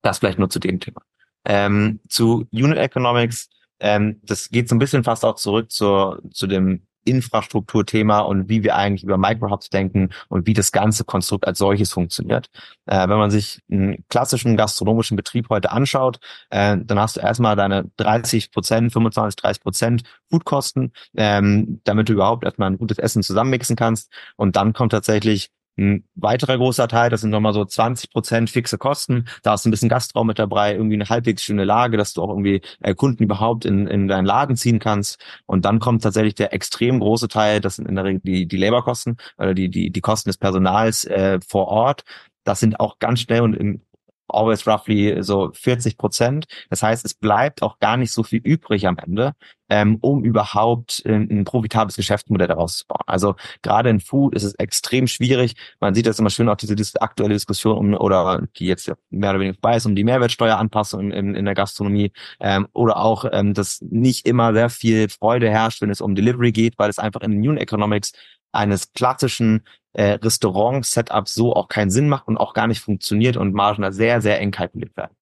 [0.00, 1.02] das vielleicht nur zu dem Thema.
[1.44, 6.46] Ähm, zu Unit Economics, ähm, das geht so ein bisschen fast auch zurück zur, zu
[6.46, 11.58] dem Infrastrukturthema und wie wir eigentlich über Microhubs denken und wie das ganze Konstrukt als
[11.58, 12.48] solches funktioniert.
[12.86, 16.18] Äh, wenn man sich einen klassischen gastronomischen Betrieb heute anschaut,
[16.50, 22.14] äh, dann hast du erstmal deine 30 Prozent, 25, 30 Prozent Foodkosten, ähm, damit du
[22.14, 24.12] überhaupt erstmal ein gutes Essen zusammenmixen kannst.
[24.36, 28.78] Und dann kommt tatsächlich ein weiterer großer Teil, das sind nochmal so 20 Prozent fixe
[28.78, 29.26] Kosten.
[29.42, 32.30] Da ist ein bisschen Gastraum mit dabei, irgendwie eine halbwegs schöne Lage, dass du auch
[32.30, 35.18] irgendwie äh, Kunden überhaupt in, in deinen Laden ziehen kannst.
[35.46, 38.56] Und dann kommt tatsächlich der extrem große Teil, das sind in der Regel die, die
[38.56, 42.04] Laborkosten oder die, die, die Kosten des Personals äh, vor Ort.
[42.44, 43.82] das sind auch ganz schnell und in
[44.28, 46.46] always roughly so 40 Prozent.
[46.70, 49.34] Das heißt, es bleibt auch gar nicht so viel übrig am Ende,
[49.68, 53.02] ähm, um überhaupt ein, ein profitables Geschäftsmodell daraus zu bauen.
[53.06, 55.54] Also gerade in Food ist es extrem schwierig.
[55.80, 59.30] Man sieht das immer schön auch diese, diese aktuelle Diskussion um oder die jetzt mehr
[59.30, 63.54] oder weniger vorbei ist um die Mehrwertsteueranpassung in, in der Gastronomie ähm, oder auch, ähm,
[63.54, 67.20] dass nicht immer sehr viel Freude herrscht, wenn es um Delivery geht, weil es einfach
[67.22, 68.12] in den New Economics
[68.52, 69.62] eines klassischen
[69.96, 73.92] äh, Restaurant-Setup so auch keinen Sinn macht und auch gar nicht funktioniert und Margen da
[73.92, 75.16] sehr, sehr eng kalkuliert werden.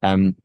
[0.00, 0.36] Ähm,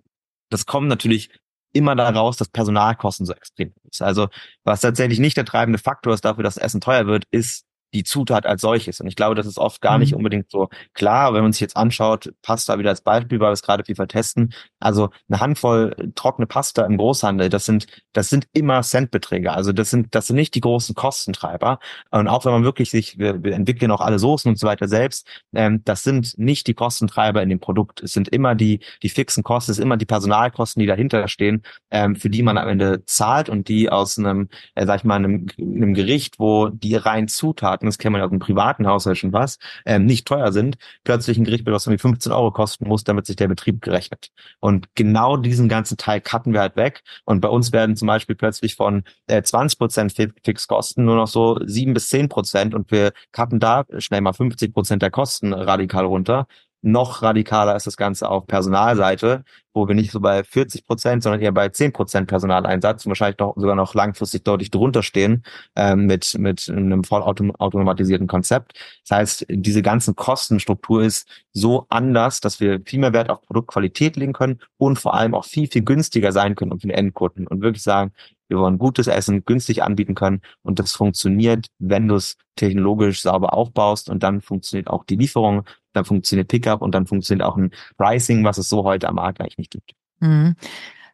[0.49, 1.29] das kommt natürlich
[1.73, 4.01] immer daraus, dass Personalkosten so extrem ist.
[4.01, 4.29] Also
[4.63, 8.45] was tatsächlich nicht der treibende Faktor ist dafür, dass Essen teuer wird, ist die Zutat
[8.45, 8.99] als solches.
[9.01, 10.17] Und ich glaube, das ist oft gar nicht mhm.
[10.17, 11.33] unbedingt so klar.
[11.33, 14.53] Wenn man sich jetzt anschaut, Pasta wieder als Beispiel, weil wir es gerade viel vertesten.
[14.79, 19.51] Also eine Handvoll trockene Pasta im Großhandel, das sind, das sind immer Centbeträge.
[19.51, 21.79] Also das sind, das sind nicht die großen Kostentreiber.
[22.11, 24.87] Und auch wenn man wirklich sich, wir, wir entwickeln auch alle Soßen und so weiter
[24.87, 28.03] selbst, ähm, das sind nicht die Kostentreiber in dem Produkt.
[28.03, 31.63] Es sind immer die, die fixen Kosten, es sind immer die Personalkosten, die dahinter stehen,
[31.91, 35.15] ähm, für die man am Ende zahlt und die aus einem, äh, sag ich mal,
[35.15, 39.17] einem, einem Gericht, wo die rein Zutaten das kennen wir ja aus dem privaten Haushalt
[39.17, 43.03] schon was, ähm, nicht teuer sind, plötzlich ein Gericht, was irgendwie 15 Euro kosten muss,
[43.03, 44.29] damit sich der Betrieb gerechnet.
[44.59, 47.03] Und genau diesen ganzen Teil cutten wir halt weg.
[47.25, 51.59] Und bei uns werden zum Beispiel plötzlich von äh, 20 Prozent Fixkosten nur noch so
[51.63, 56.05] 7 bis 10 Prozent und wir cutten da schnell mal 50 Prozent der Kosten radikal
[56.05, 56.47] runter.
[56.81, 61.41] Noch radikaler ist das Ganze auf Personalseite, wo wir nicht so bei 40 Prozent, sondern
[61.41, 65.43] eher bei 10 Prozent Personaleinsatz und wahrscheinlich noch, sogar noch langfristig deutlich drunter stehen
[65.75, 68.73] ähm, mit, mit einem vollautomatisierten Konzept.
[69.07, 74.15] Das heißt, diese ganzen Kostenstruktur ist so anders, dass wir viel mehr Wert auf Produktqualität
[74.15, 77.61] legen können und vor allem auch viel, viel günstiger sein können für den Endkunden und
[77.61, 78.13] wirklich sagen,
[78.49, 83.53] wir wollen gutes Essen günstig anbieten können und das funktioniert, wenn du es technologisch sauber
[83.53, 85.65] aufbaust und dann funktioniert auch die Lieferung
[85.97, 89.41] dann funktioniert Pickup und dann funktioniert auch ein Pricing, was es so heute am Markt
[89.41, 89.93] eigentlich nicht gibt.
[90.19, 90.55] Mhm.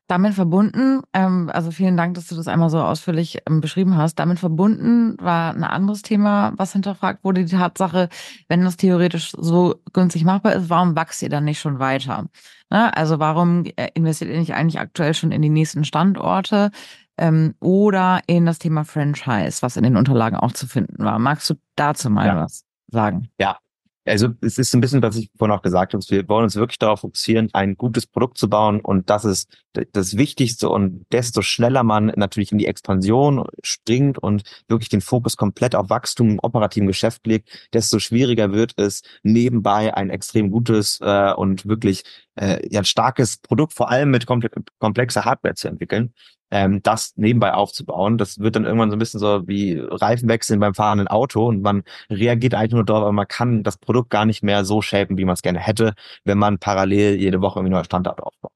[0.07, 4.15] Damit verbunden, ähm, also vielen Dank, dass du das einmal so ausführlich ähm, beschrieben hast.
[4.15, 8.09] Damit verbunden war ein anderes Thema, was hinterfragt wurde, die Tatsache,
[8.49, 12.25] wenn das theoretisch so günstig machbar ist, warum wächst ihr dann nicht schon weiter?
[12.69, 12.95] Ne?
[12.95, 16.71] Also warum äh, investiert ihr nicht eigentlich aktuell schon in die nächsten Standorte?
[17.17, 21.17] Ähm, oder in das Thema Franchise, was in den Unterlagen auch zu finden war.
[21.19, 22.35] Magst du dazu mal ja.
[22.41, 23.29] was sagen?
[23.39, 23.57] Ja,
[24.05, 26.79] also es ist ein bisschen, was ich vorhin auch gesagt habe, wir wollen uns wirklich
[26.79, 29.49] darauf fokussieren, ein gutes Produkt zu bauen und das ist
[29.93, 35.37] das Wichtigste und desto schneller man natürlich in die Expansion springt und wirklich den Fokus
[35.37, 40.99] komplett auf Wachstum im operativen Geschäft legt, desto schwieriger wird es, nebenbei ein extrem gutes
[41.01, 42.03] äh, und wirklich
[42.35, 46.13] äh, ja, starkes Produkt, vor allem mit komplexer Hardware zu entwickeln
[46.53, 48.17] ähm, das nebenbei aufzubauen.
[48.19, 51.83] Das wird dann irgendwann so ein bisschen so wie Reifenwechseln beim fahrenden Auto und man
[52.11, 55.25] reagiert eigentlich nur darauf, aber man kann das Produkt gar nicht mehr so shapen, wie
[55.25, 58.51] man es gerne hätte, wenn man parallel jede Woche irgendwie neue Standorte aufbaut.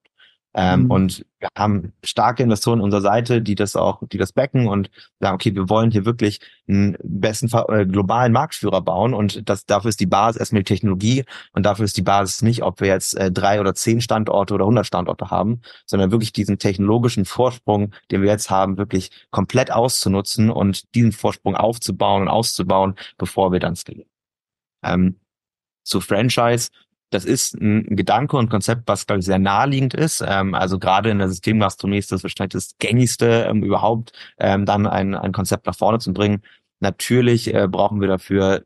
[0.60, 0.90] Ähm, mhm.
[0.90, 4.90] Und wir haben starke Investoren an unserer Seite, die das auch, die das backen und
[5.20, 9.90] sagen, okay, wir wollen hier wirklich einen besten äh, globalen Marktführer bauen und das dafür
[9.90, 13.16] ist die Basis erstmal die Technologie und dafür ist die Basis nicht, ob wir jetzt
[13.16, 18.22] äh, drei oder zehn Standorte oder hundert Standorte haben, sondern wirklich diesen technologischen Vorsprung, den
[18.22, 23.76] wir jetzt haben, wirklich komplett auszunutzen und diesen Vorsprung aufzubauen und auszubauen, bevor wir dann
[23.76, 24.10] skalieren.
[24.82, 25.20] Ähm,
[25.84, 26.70] zu Franchise
[27.10, 30.22] das ist ein Gedanke und Konzept, was, glaube ich, sehr naheliegend ist.
[30.26, 34.86] Ähm, also gerade in der Systemgastronomie ist das wahrscheinlich das gängigste ähm, überhaupt, ähm, dann
[34.86, 36.42] ein, ein Konzept nach vorne zu bringen.
[36.80, 38.62] Natürlich äh, brauchen wir dafür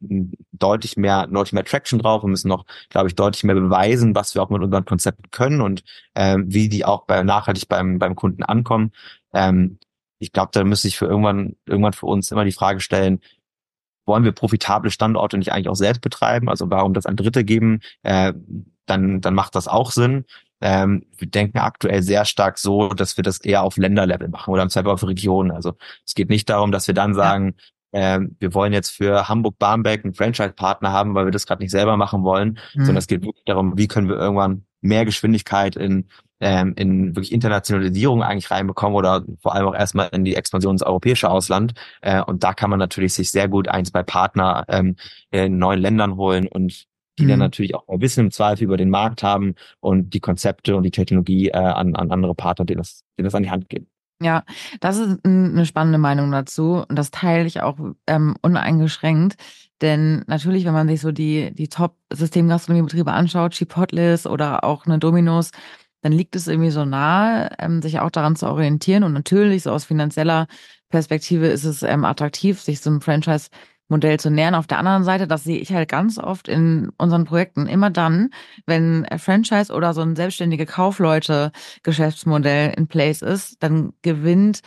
[0.53, 2.23] deutlich mehr, deutlich mehr Traction drauf.
[2.23, 5.61] Wir müssen noch, glaube ich, deutlich mehr beweisen, was wir auch mit unseren Konzepten können
[5.63, 5.83] und
[6.15, 8.93] ähm, wie die auch bei, nachhaltig beim, beim Kunden ankommen.
[9.33, 9.79] Ähm,
[10.19, 13.21] ich glaube, da müsste ich für irgendwann, irgendwann für uns immer die Frage stellen,
[14.07, 16.49] wollen wir profitable Standorte nicht eigentlich auch selbst betreiben?
[16.49, 17.81] Also warum das an Dritte geben?
[18.03, 18.33] Äh,
[18.87, 20.25] dann, dann macht das auch Sinn.
[20.61, 24.63] Ähm, wir denken aktuell sehr stark so, dass wir das eher auf Länderlevel machen oder
[24.63, 25.51] im Zweifel auf Regionen.
[25.51, 25.75] Also
[26.07, 27.57] es geht nicht darum, dass wir dann sagen,
[27.93, 28.17] ja.
[28.17, 31.97] äh, wir wollen jetzt für Hamburg-Barmbek einen Franchise-Partner haben, weil wir das gerade nicht selber
[31.97, 32.85] machen wollen, mhm.
[32.85, 36.07] sondern es geht wirklich darum, wie können wir irgendwann mehr Geschwindigkeit in
[36.43, 40.83] ähm, in wirklich Internationalisierung eigentlich reinbekommen oder vor allem auch erstmal in die Expansion ins
[40.83, 41.73] europäische Ausland.
[42.01, 44.97] Äh, und da kann man natürlich sich sehr gut eins bei Partner ähm,
[45.31, 46.87] in neuen Ländern holen und
[47.19, 47.29] die mhm.
[47.29, 50.91] dann natürlich auch Wissen im Zweifel über den Markt haben und die Konzepte und die
[50.91, 53.87] Technologie äh, an, an andere Partner, denen das, denen das an die Hand geben.
[54.21, 54.45] Ja,
[54.81, 59.37] das ist eine spannende Meinung dazu und das teile ich auch ähm, uneingeschränkt.
[59.83, 65.51] Denn natürlich, wenn man sich so die, die Top-Systemgastronomiebetriebe anschaut, Chipotles oder auch eine Dominos,
[66.03, 69.05] dann liegt es irgendwie so nahe, ähm, sich auch daran zu orientieren.
[69.05, 70.47] Und natürlich, so aus finanzieller
[70.89, 73.49] Perspektive ist es ähm, attraktiv, sich so ein Franchise
[73.89, 74.55] Modell zu nähern.
[74.55, 78.31] Auf der anderen Seite, das sehe ich halt ganz oft in unseren Projekten, immer dann,
[78.67, 84.61] wenn Franchise oder so ein selbstständige Kaufleute-Geschäftsmodell in place ist, dann gewinnt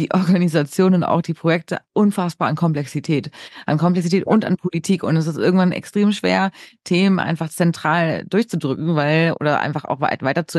[0.00, 3.30] die Organisation und auch die Projekte unfassbar an Komplexität,
[3.66, 5.02] an Komplexität und an Politik.
[5.02, 6.50] Und es ist irgendwann extrem schwer,
[6.84, 10.58] Themen einfach zentral durchzudrücken, weil oder einfach auch weiter zu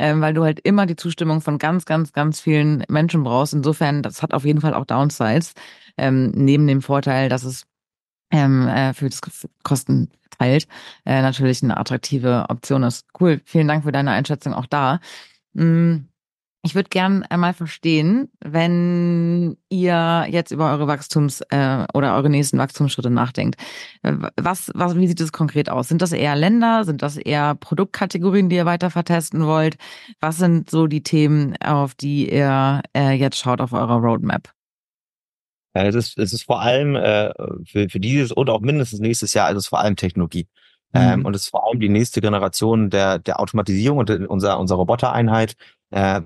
[0.00, 3.52] ähm, weil du halt immer die Zustimmung von ganz, ganz, ganz vielen Menschen brauchst.
[3.52, 5.54] Insofern, das hat auf jeden Fall auch Downsides,
[5.96, 7.66] ähm, neben dem Vorteil, dass es
[8.30, 9.20] ähm, äh, für das
[9.64, 10.68] Kosten teilt,
[11.04, 13.06] äh, natürlich eine attraktive Option ist.
[13.18, 15.00] Cool, vielen Dank für deine Einschätzung auch da.
[15.54, 16.08] Mm.
[16.62, 22.58] Ich würde gern einmal verstehen, wenn ihr jetzt über eure Wachstums- äh, oder eure nächsten
[22.58, 23.56] Wachstumsschritte nachdenkt.
[24.02, 25.88] Was, was, wie sieht es konkret aus?
[25.88, 26.84] Sind das eher Länder?
[26.84, 29.76] Sind das eher Produktkategorien, die ihr weiter vertesten wollt?
[30.20, 34.52] Was sind so die Themen, auf die ihr äh, jetzt schaut auf eurer Roadmap?
[35.74, 37.32] Es ist, es ist vor allem äh,
[37.66, 40.48] für, für dieses und auch mindestens nächstes Jahr, also es ist vor allem Technologie.
[40.92, 41.00] Mhm.
[41.00, 44.78] Ähm, und es ist vor allem die nächste Generation der, der Automatisierung und unserer, unserer
[44.78, 45.54] Robotereinheit.
[45.90, 46.22] Äh,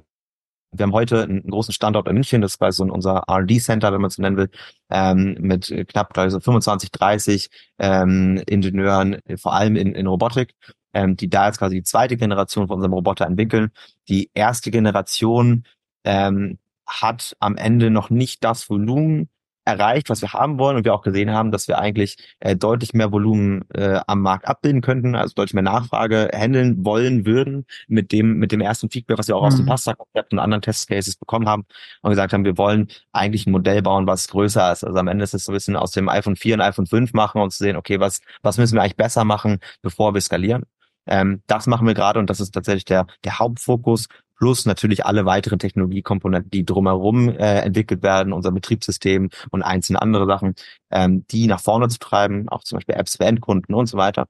[0.72, 4.00] wir haben heute einen großen Standort in München, das ist quasi so unser R&D-Center, wenn
[4.00, 4.50] man es so nennen will,
[4.90, 10.54] ähm, mit knapp also 25, 30 ähm, Ingenieuren, vor allem in, in Robotik,
[10.94, 13.70] ähm, die da jetzt quasi die zweite Generation von unserem Roboter entwickeln.
[14.08, 15.64] Die erste Generation
[16.04, 19.28] ähm, hat am Ende noch nicht das Volumen
[19.64, 22.94] erreicht, was wir haben wollen und wir auch gesehen haben, dass wir eigentlich äh, deutlich
[22.94, 28.12] mehr Volumen äh, am Markt abbilden könnten, also deutlich mehr Nachfrage handeln wollen würden mit
[28.12, 29.46] dem mit dem ersten Feedback, was wir auch mhm.
[29.46, 29.68] aus dem mhm.
[29.68, 31.64] Pasta-Konzept und anderen Testcases bekommen haben
[32.02, 34.84] und gesagt haben, wir wollen eigentlich ein Modell bauen, was größer ist.
[34.84, 37.12] Also am Ende ist es so ein bisschen aus dem iPhone 4 und iPhone 5
[37.12, 40.64] machen und zu sehen, okay, was was müssen wir eigentlich besser machen, bevor wir skalieren.
[41.06, 44.06] Ähm, das machen wir gerade und das ist tatsächlich der, der Hauptfokus
[44.42, 50.26] plus natürlich alle weiteren Technologiekomponenten, die drumherum äh, entwickelt werden, unser Betriebssystem und einzelne andere
[50.26, 50.56] Sachen,
[50.90, 54.26] ähm, die nach vorne zu treiben, auch zum Beispiel Apps für Endkunden und so weiter.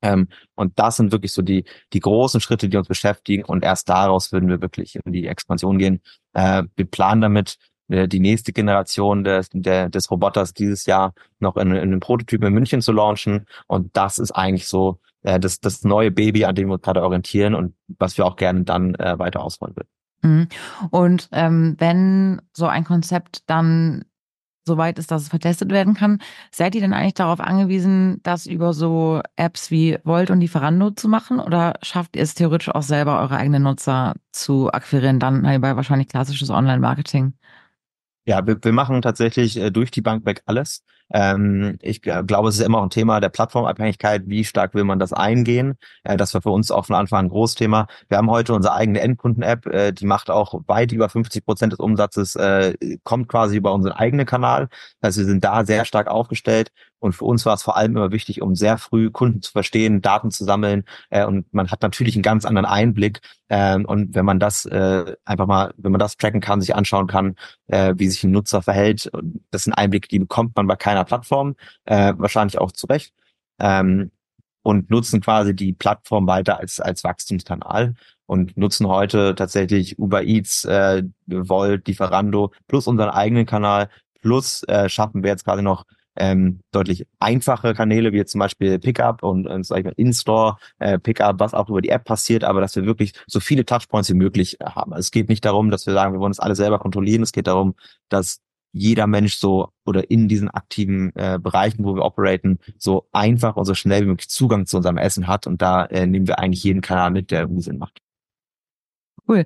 [0.00, 3.88] Ähm, und das sind wirklich so die, die großen Schritte, die uns beschäftigen und erst
[3.88, 6.02] daraus würden wir wirklich in die Expansion gehen.
[6.34, 7.56] Äh, wir planen damit,
[7.88, 12.44] äh, die nächste Generation des, der, des Roboters dieses Jahr noch in, in einem Prototyp
[12.44, 13.46] in München zu launchen.
[13.66, 17.02] Und das ist eigentlich so äh, das, das neue Baby, an dem wir uns gerade
[17.02, 19.88] orientieren und was wir auch gerne dann äh, weiter ausrollen würden.
[20.22, 20.48] Mhm.
[20.90, 24.04] Und ähm, wenn so ein Konzept dann
[24.64, 26.20] so weit ist, dass es vertestet werden kann,
[26.52, 31.08] seid ihr denn eigentlich darauf angewiesen, das über so Apps wie Volt und Lieferando zu
[31.08, 35.76] machen oder schafft ihr es theoretisch auch selber, eure eigenen Nutzer zu akquirieren, dann bei
[35.76, 37.34] wahrscheinlich klassisches Online-Marketing?
[38.24, 40.84] Ja, wir, wir machen tatsächlich äh, durch die Bank weg alles.
[41.12, 44.22] Ähm, ich glaube, es ist immer ein Thema der Plattformabhängigkeit.
[44.26, 45.76] Wie stark will man das eingehen?
[46.04, 47.86] Äh, das war für uns auch von Anfang an ein Großthema.
[48.08, 51.80] Wir haben heute unsere eigene Endkunden-App, äh, die macht auch weit über 50 Prozent des
[51.80, 54.68] Umsatzes, äh, kommt quasi über unseren eigenen Kanal.
[55.00, 56.72] Also wir sind da sehr stark aufgestellt.
[57.02, 60.02] Und für uns war es vor allem immer wichtig, um sehr früh Kunden zu verstehen,
[60.02, 60.84] Daten zu sammeln.
[61.10, 63.20] Äh, und man hat natürlich einen ganz anderen Einblick.
[63.48, 67.08] Äh, und wenn man das äh, einfach mal, wenn man das tracken kann, sich anschauen
[67.08, 67.34] kann,
[67.66, 69.10] äh, wie sich ein Nutzer verhält,
[69.50, 73.14] das sind Einblicke, die bekommt man bei keiner Plattform, äh, wahrscheinlich auch zu Recht.
[73.58, 74.10] Ähm,
[74.62, 77.94] und nutzen quasi die Plattform weiter als, als Wachstumskanal
[78.26, 83.88] und nutzen heute tatsächlich Uber Eats, äh, Volt, Lieferando plus unseren eigenen Kanal
[84.20, 85.84] plus äh, schaffen wir jetzt gerade noch
[86.14, 91.40] ähm, deutlich einfache Kanäle, wie jetzt zum Beispiel Pickup und, und mal, In-Store äh, Pickup,
[91.40, 94.60] was auch über die App passiert, aber dass wir wirklich so viele Touchpoints wie möglich
[94.60, 94.92] äh, haben.
[94.92, 97.22] Also es geht nicht darum, dass wir sagen, wir wollen das alles selber kontrollieren.
[97.22, 97.74] Es geht darum,
[98.08, 98.40] dass
[98.72, 103.64] jeder Mensch so oder in diesen aktiven äh, Bereichen, wo wir operaten, so einfach und
[103.64, 105.46] so schnell wie möglich Zugang zu unserem Essen hat.
[105.46, 108.00] Und da äh, nehmen wir eigentlich jeden Kanal mit, der irgendwie Sinn macht.
[109.28, 109.44] Cool.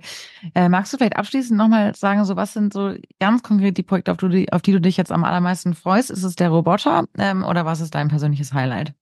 [0.54, 4.10] Äh, magst du vielleicht abschließend nochmal sagen, so was sind so ganz konkret die Projekte,
[4.10, 6.10] auf, du, auf die du dich jetzt am allermeisten freust?
[6.10, 8.94] Ist es der Roboter ähm, oder was ist dein persönliches Highlight?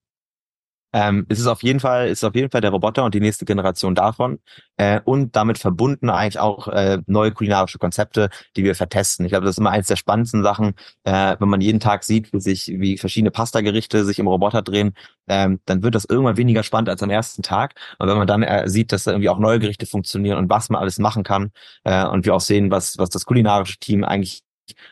[0.95, 3.45] Ähm, es ist auf jeden Fall, ist auf jeden Fall der Roboter und die nächste
[3.45, 4.39] Generation davon
[4.77, 9.25] äh, und damit verbunden eigentlich auch äh, neue kulinarische Konzepte, die wir vertesten.
[9.25, 12.33] Ich glaube, das ist immer eines der spannendsten Sachen, äh, wenn man jeden Tag sieht,
[12.33, 14.95] wie sich wie verschiedene Pasta-Gerichte sich im Roboter drehen,
[15.29, 17.75] ähm, dann wird das irgendwann weniger spannend als am ersten Tag.
[17.99, 20.71] Und wenn man dann äh, sieht, dass da irgendwie auch neue Gerichte funktionieren und was
[20.71, 21.51] man alles machen kann
[21.85, 24.43] äh, und wir auch sehen, was was das kulinarische Team eigentlich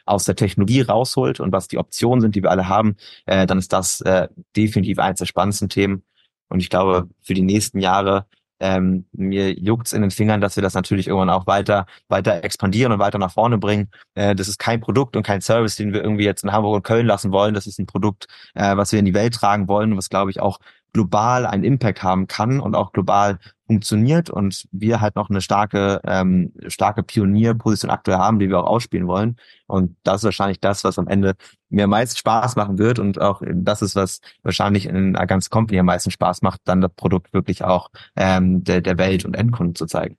[0.07, 3.59] aus der Technologie rausholt und was die Optionen sind, die wir alle haben, äh, dann
[3.59, 6.05] ist das äh, definitiv eines der spannendsten Themen.
[6.49, 8.27] Und ich glaube, für die nächsten Jahre
[8.63, 12.93] ähm, mir juckt's in den Fingern, dass wir das natürlich irgendwann auch weiter weiter expandieren
[12.93, 13.91] und weiter nach vorne bringen.
[14.15, 16.83] Äh, das ist kein Produkt und kein Service, den wir irgendwie jetzt in Hamburg und
[16.85, 17.55] Köln lassen wollen.
[17.55, 20.31] Das ist ein Produkt, äh, was wir in die Welt tragen wollen und was, glaube
[20.31, 20.61] ich, auch
[20.93, 23.39] global einen Impact haben kann und auch global
[23.73, 28.67] funktioniert und wir halt noch eine starke, ähm, starke Pionierposition aktuell haben, die wir auch
[28.67, 29.37] ausspielen wollen.
[29.67, 31.35] Und das ist wahrscheinlich das, was am Ende
[31.71, 35.51] mir am meisten Spaß machen wird und auch das ist, was wahrscheinlich in einer ganzen
[35.51, 39.35] Company am meisten Spaß macht, dann das Produkt wirklich auch ähm, der, der Welt und
[39.35, 40.19] Endkunden zu zeigen.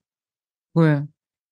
[0.76, 1.08] Cool.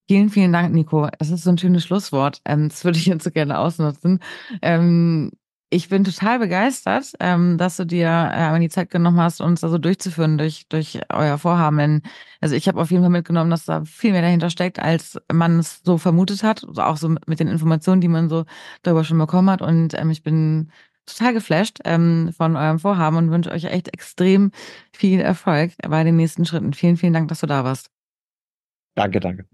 [0.08, 1.08] Vielen, vielen Dank, Nico.
[1.18, 2.40] Das ist so ein schönes Schlusswort.
[2.44, 4.18] Ähm, das würde ich jetzt so gerne ausnutzen.
[4.60, 5.30] Ähm,
[5.72, 9.70] ich bin total begeistert, ähm, dass du dir äh, die Zeit genommen hast, uns da
[9.70, 11.78] so durchzuführen durch, durch euer Vorhaben.
[11.78, 12.02] Denn,
[12.42, 15.60] also ich habe auf jeden Fall mitgenommen, dass da viel mehr dahinter steckt, als man
[15.60, 16.62] es so vermutet hat.
[16.68, 18.44] Also auch so mit den Informationen, die man so
[18.82, 19.62] darüber schon bekommen hat.
[19.62, 20.70] Und ähm, ich bin
[21.06, 24.50] total geflasht ähm, von eurem Vorhaben und wünsche euch echt extrem
[24.92, 26.74] viel Erfolg bei den nächsten Schritten.
[26.74, 27.90] Vielen, vielen Dank, dass du da warst.
[28.94, 29.46] Danke, danke.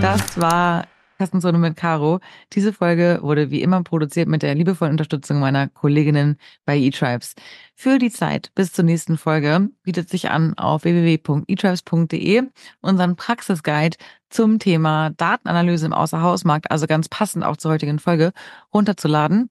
[0.00, 0.86] Das war
[1.18, 2.20] Kassenzone mit Caro.
[2.52, 7.34] Diese Folge wurde wie immer produziert mit der liebevollen Unterstützung meiner Kolleginnen bei eTribes.
[7.74, 12.42] Für die Zeit bis zur nächsten Folge bietet sich an, auf www.etribes.de
[12.80, 13.96] unseren Praxisguide
[14.30, 18.32] zum Thema Datenanalyse im Außerhausmarkt, also ganz passend auch zur heutigen Folge,
[18.72, 19.50] runterzuladen.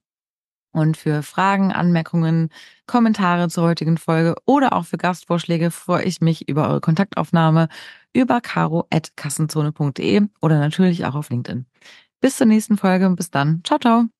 [0.75, 2.49] Und für Fragen, Anmerkungen,
[2.85, 7.69] Kommentare zur heutigen Folge oder auch für Gastvorschläge freue ich mich über eure Kontaktaufnahme
[8.13, 11.65] über caro.kassenzone.de oder natürlich auch auf LinkedIn.
[12.19, 13.61] Bis zur nächsten Folge und bis dann.
[13.63, 14.14] Ciao, ciao.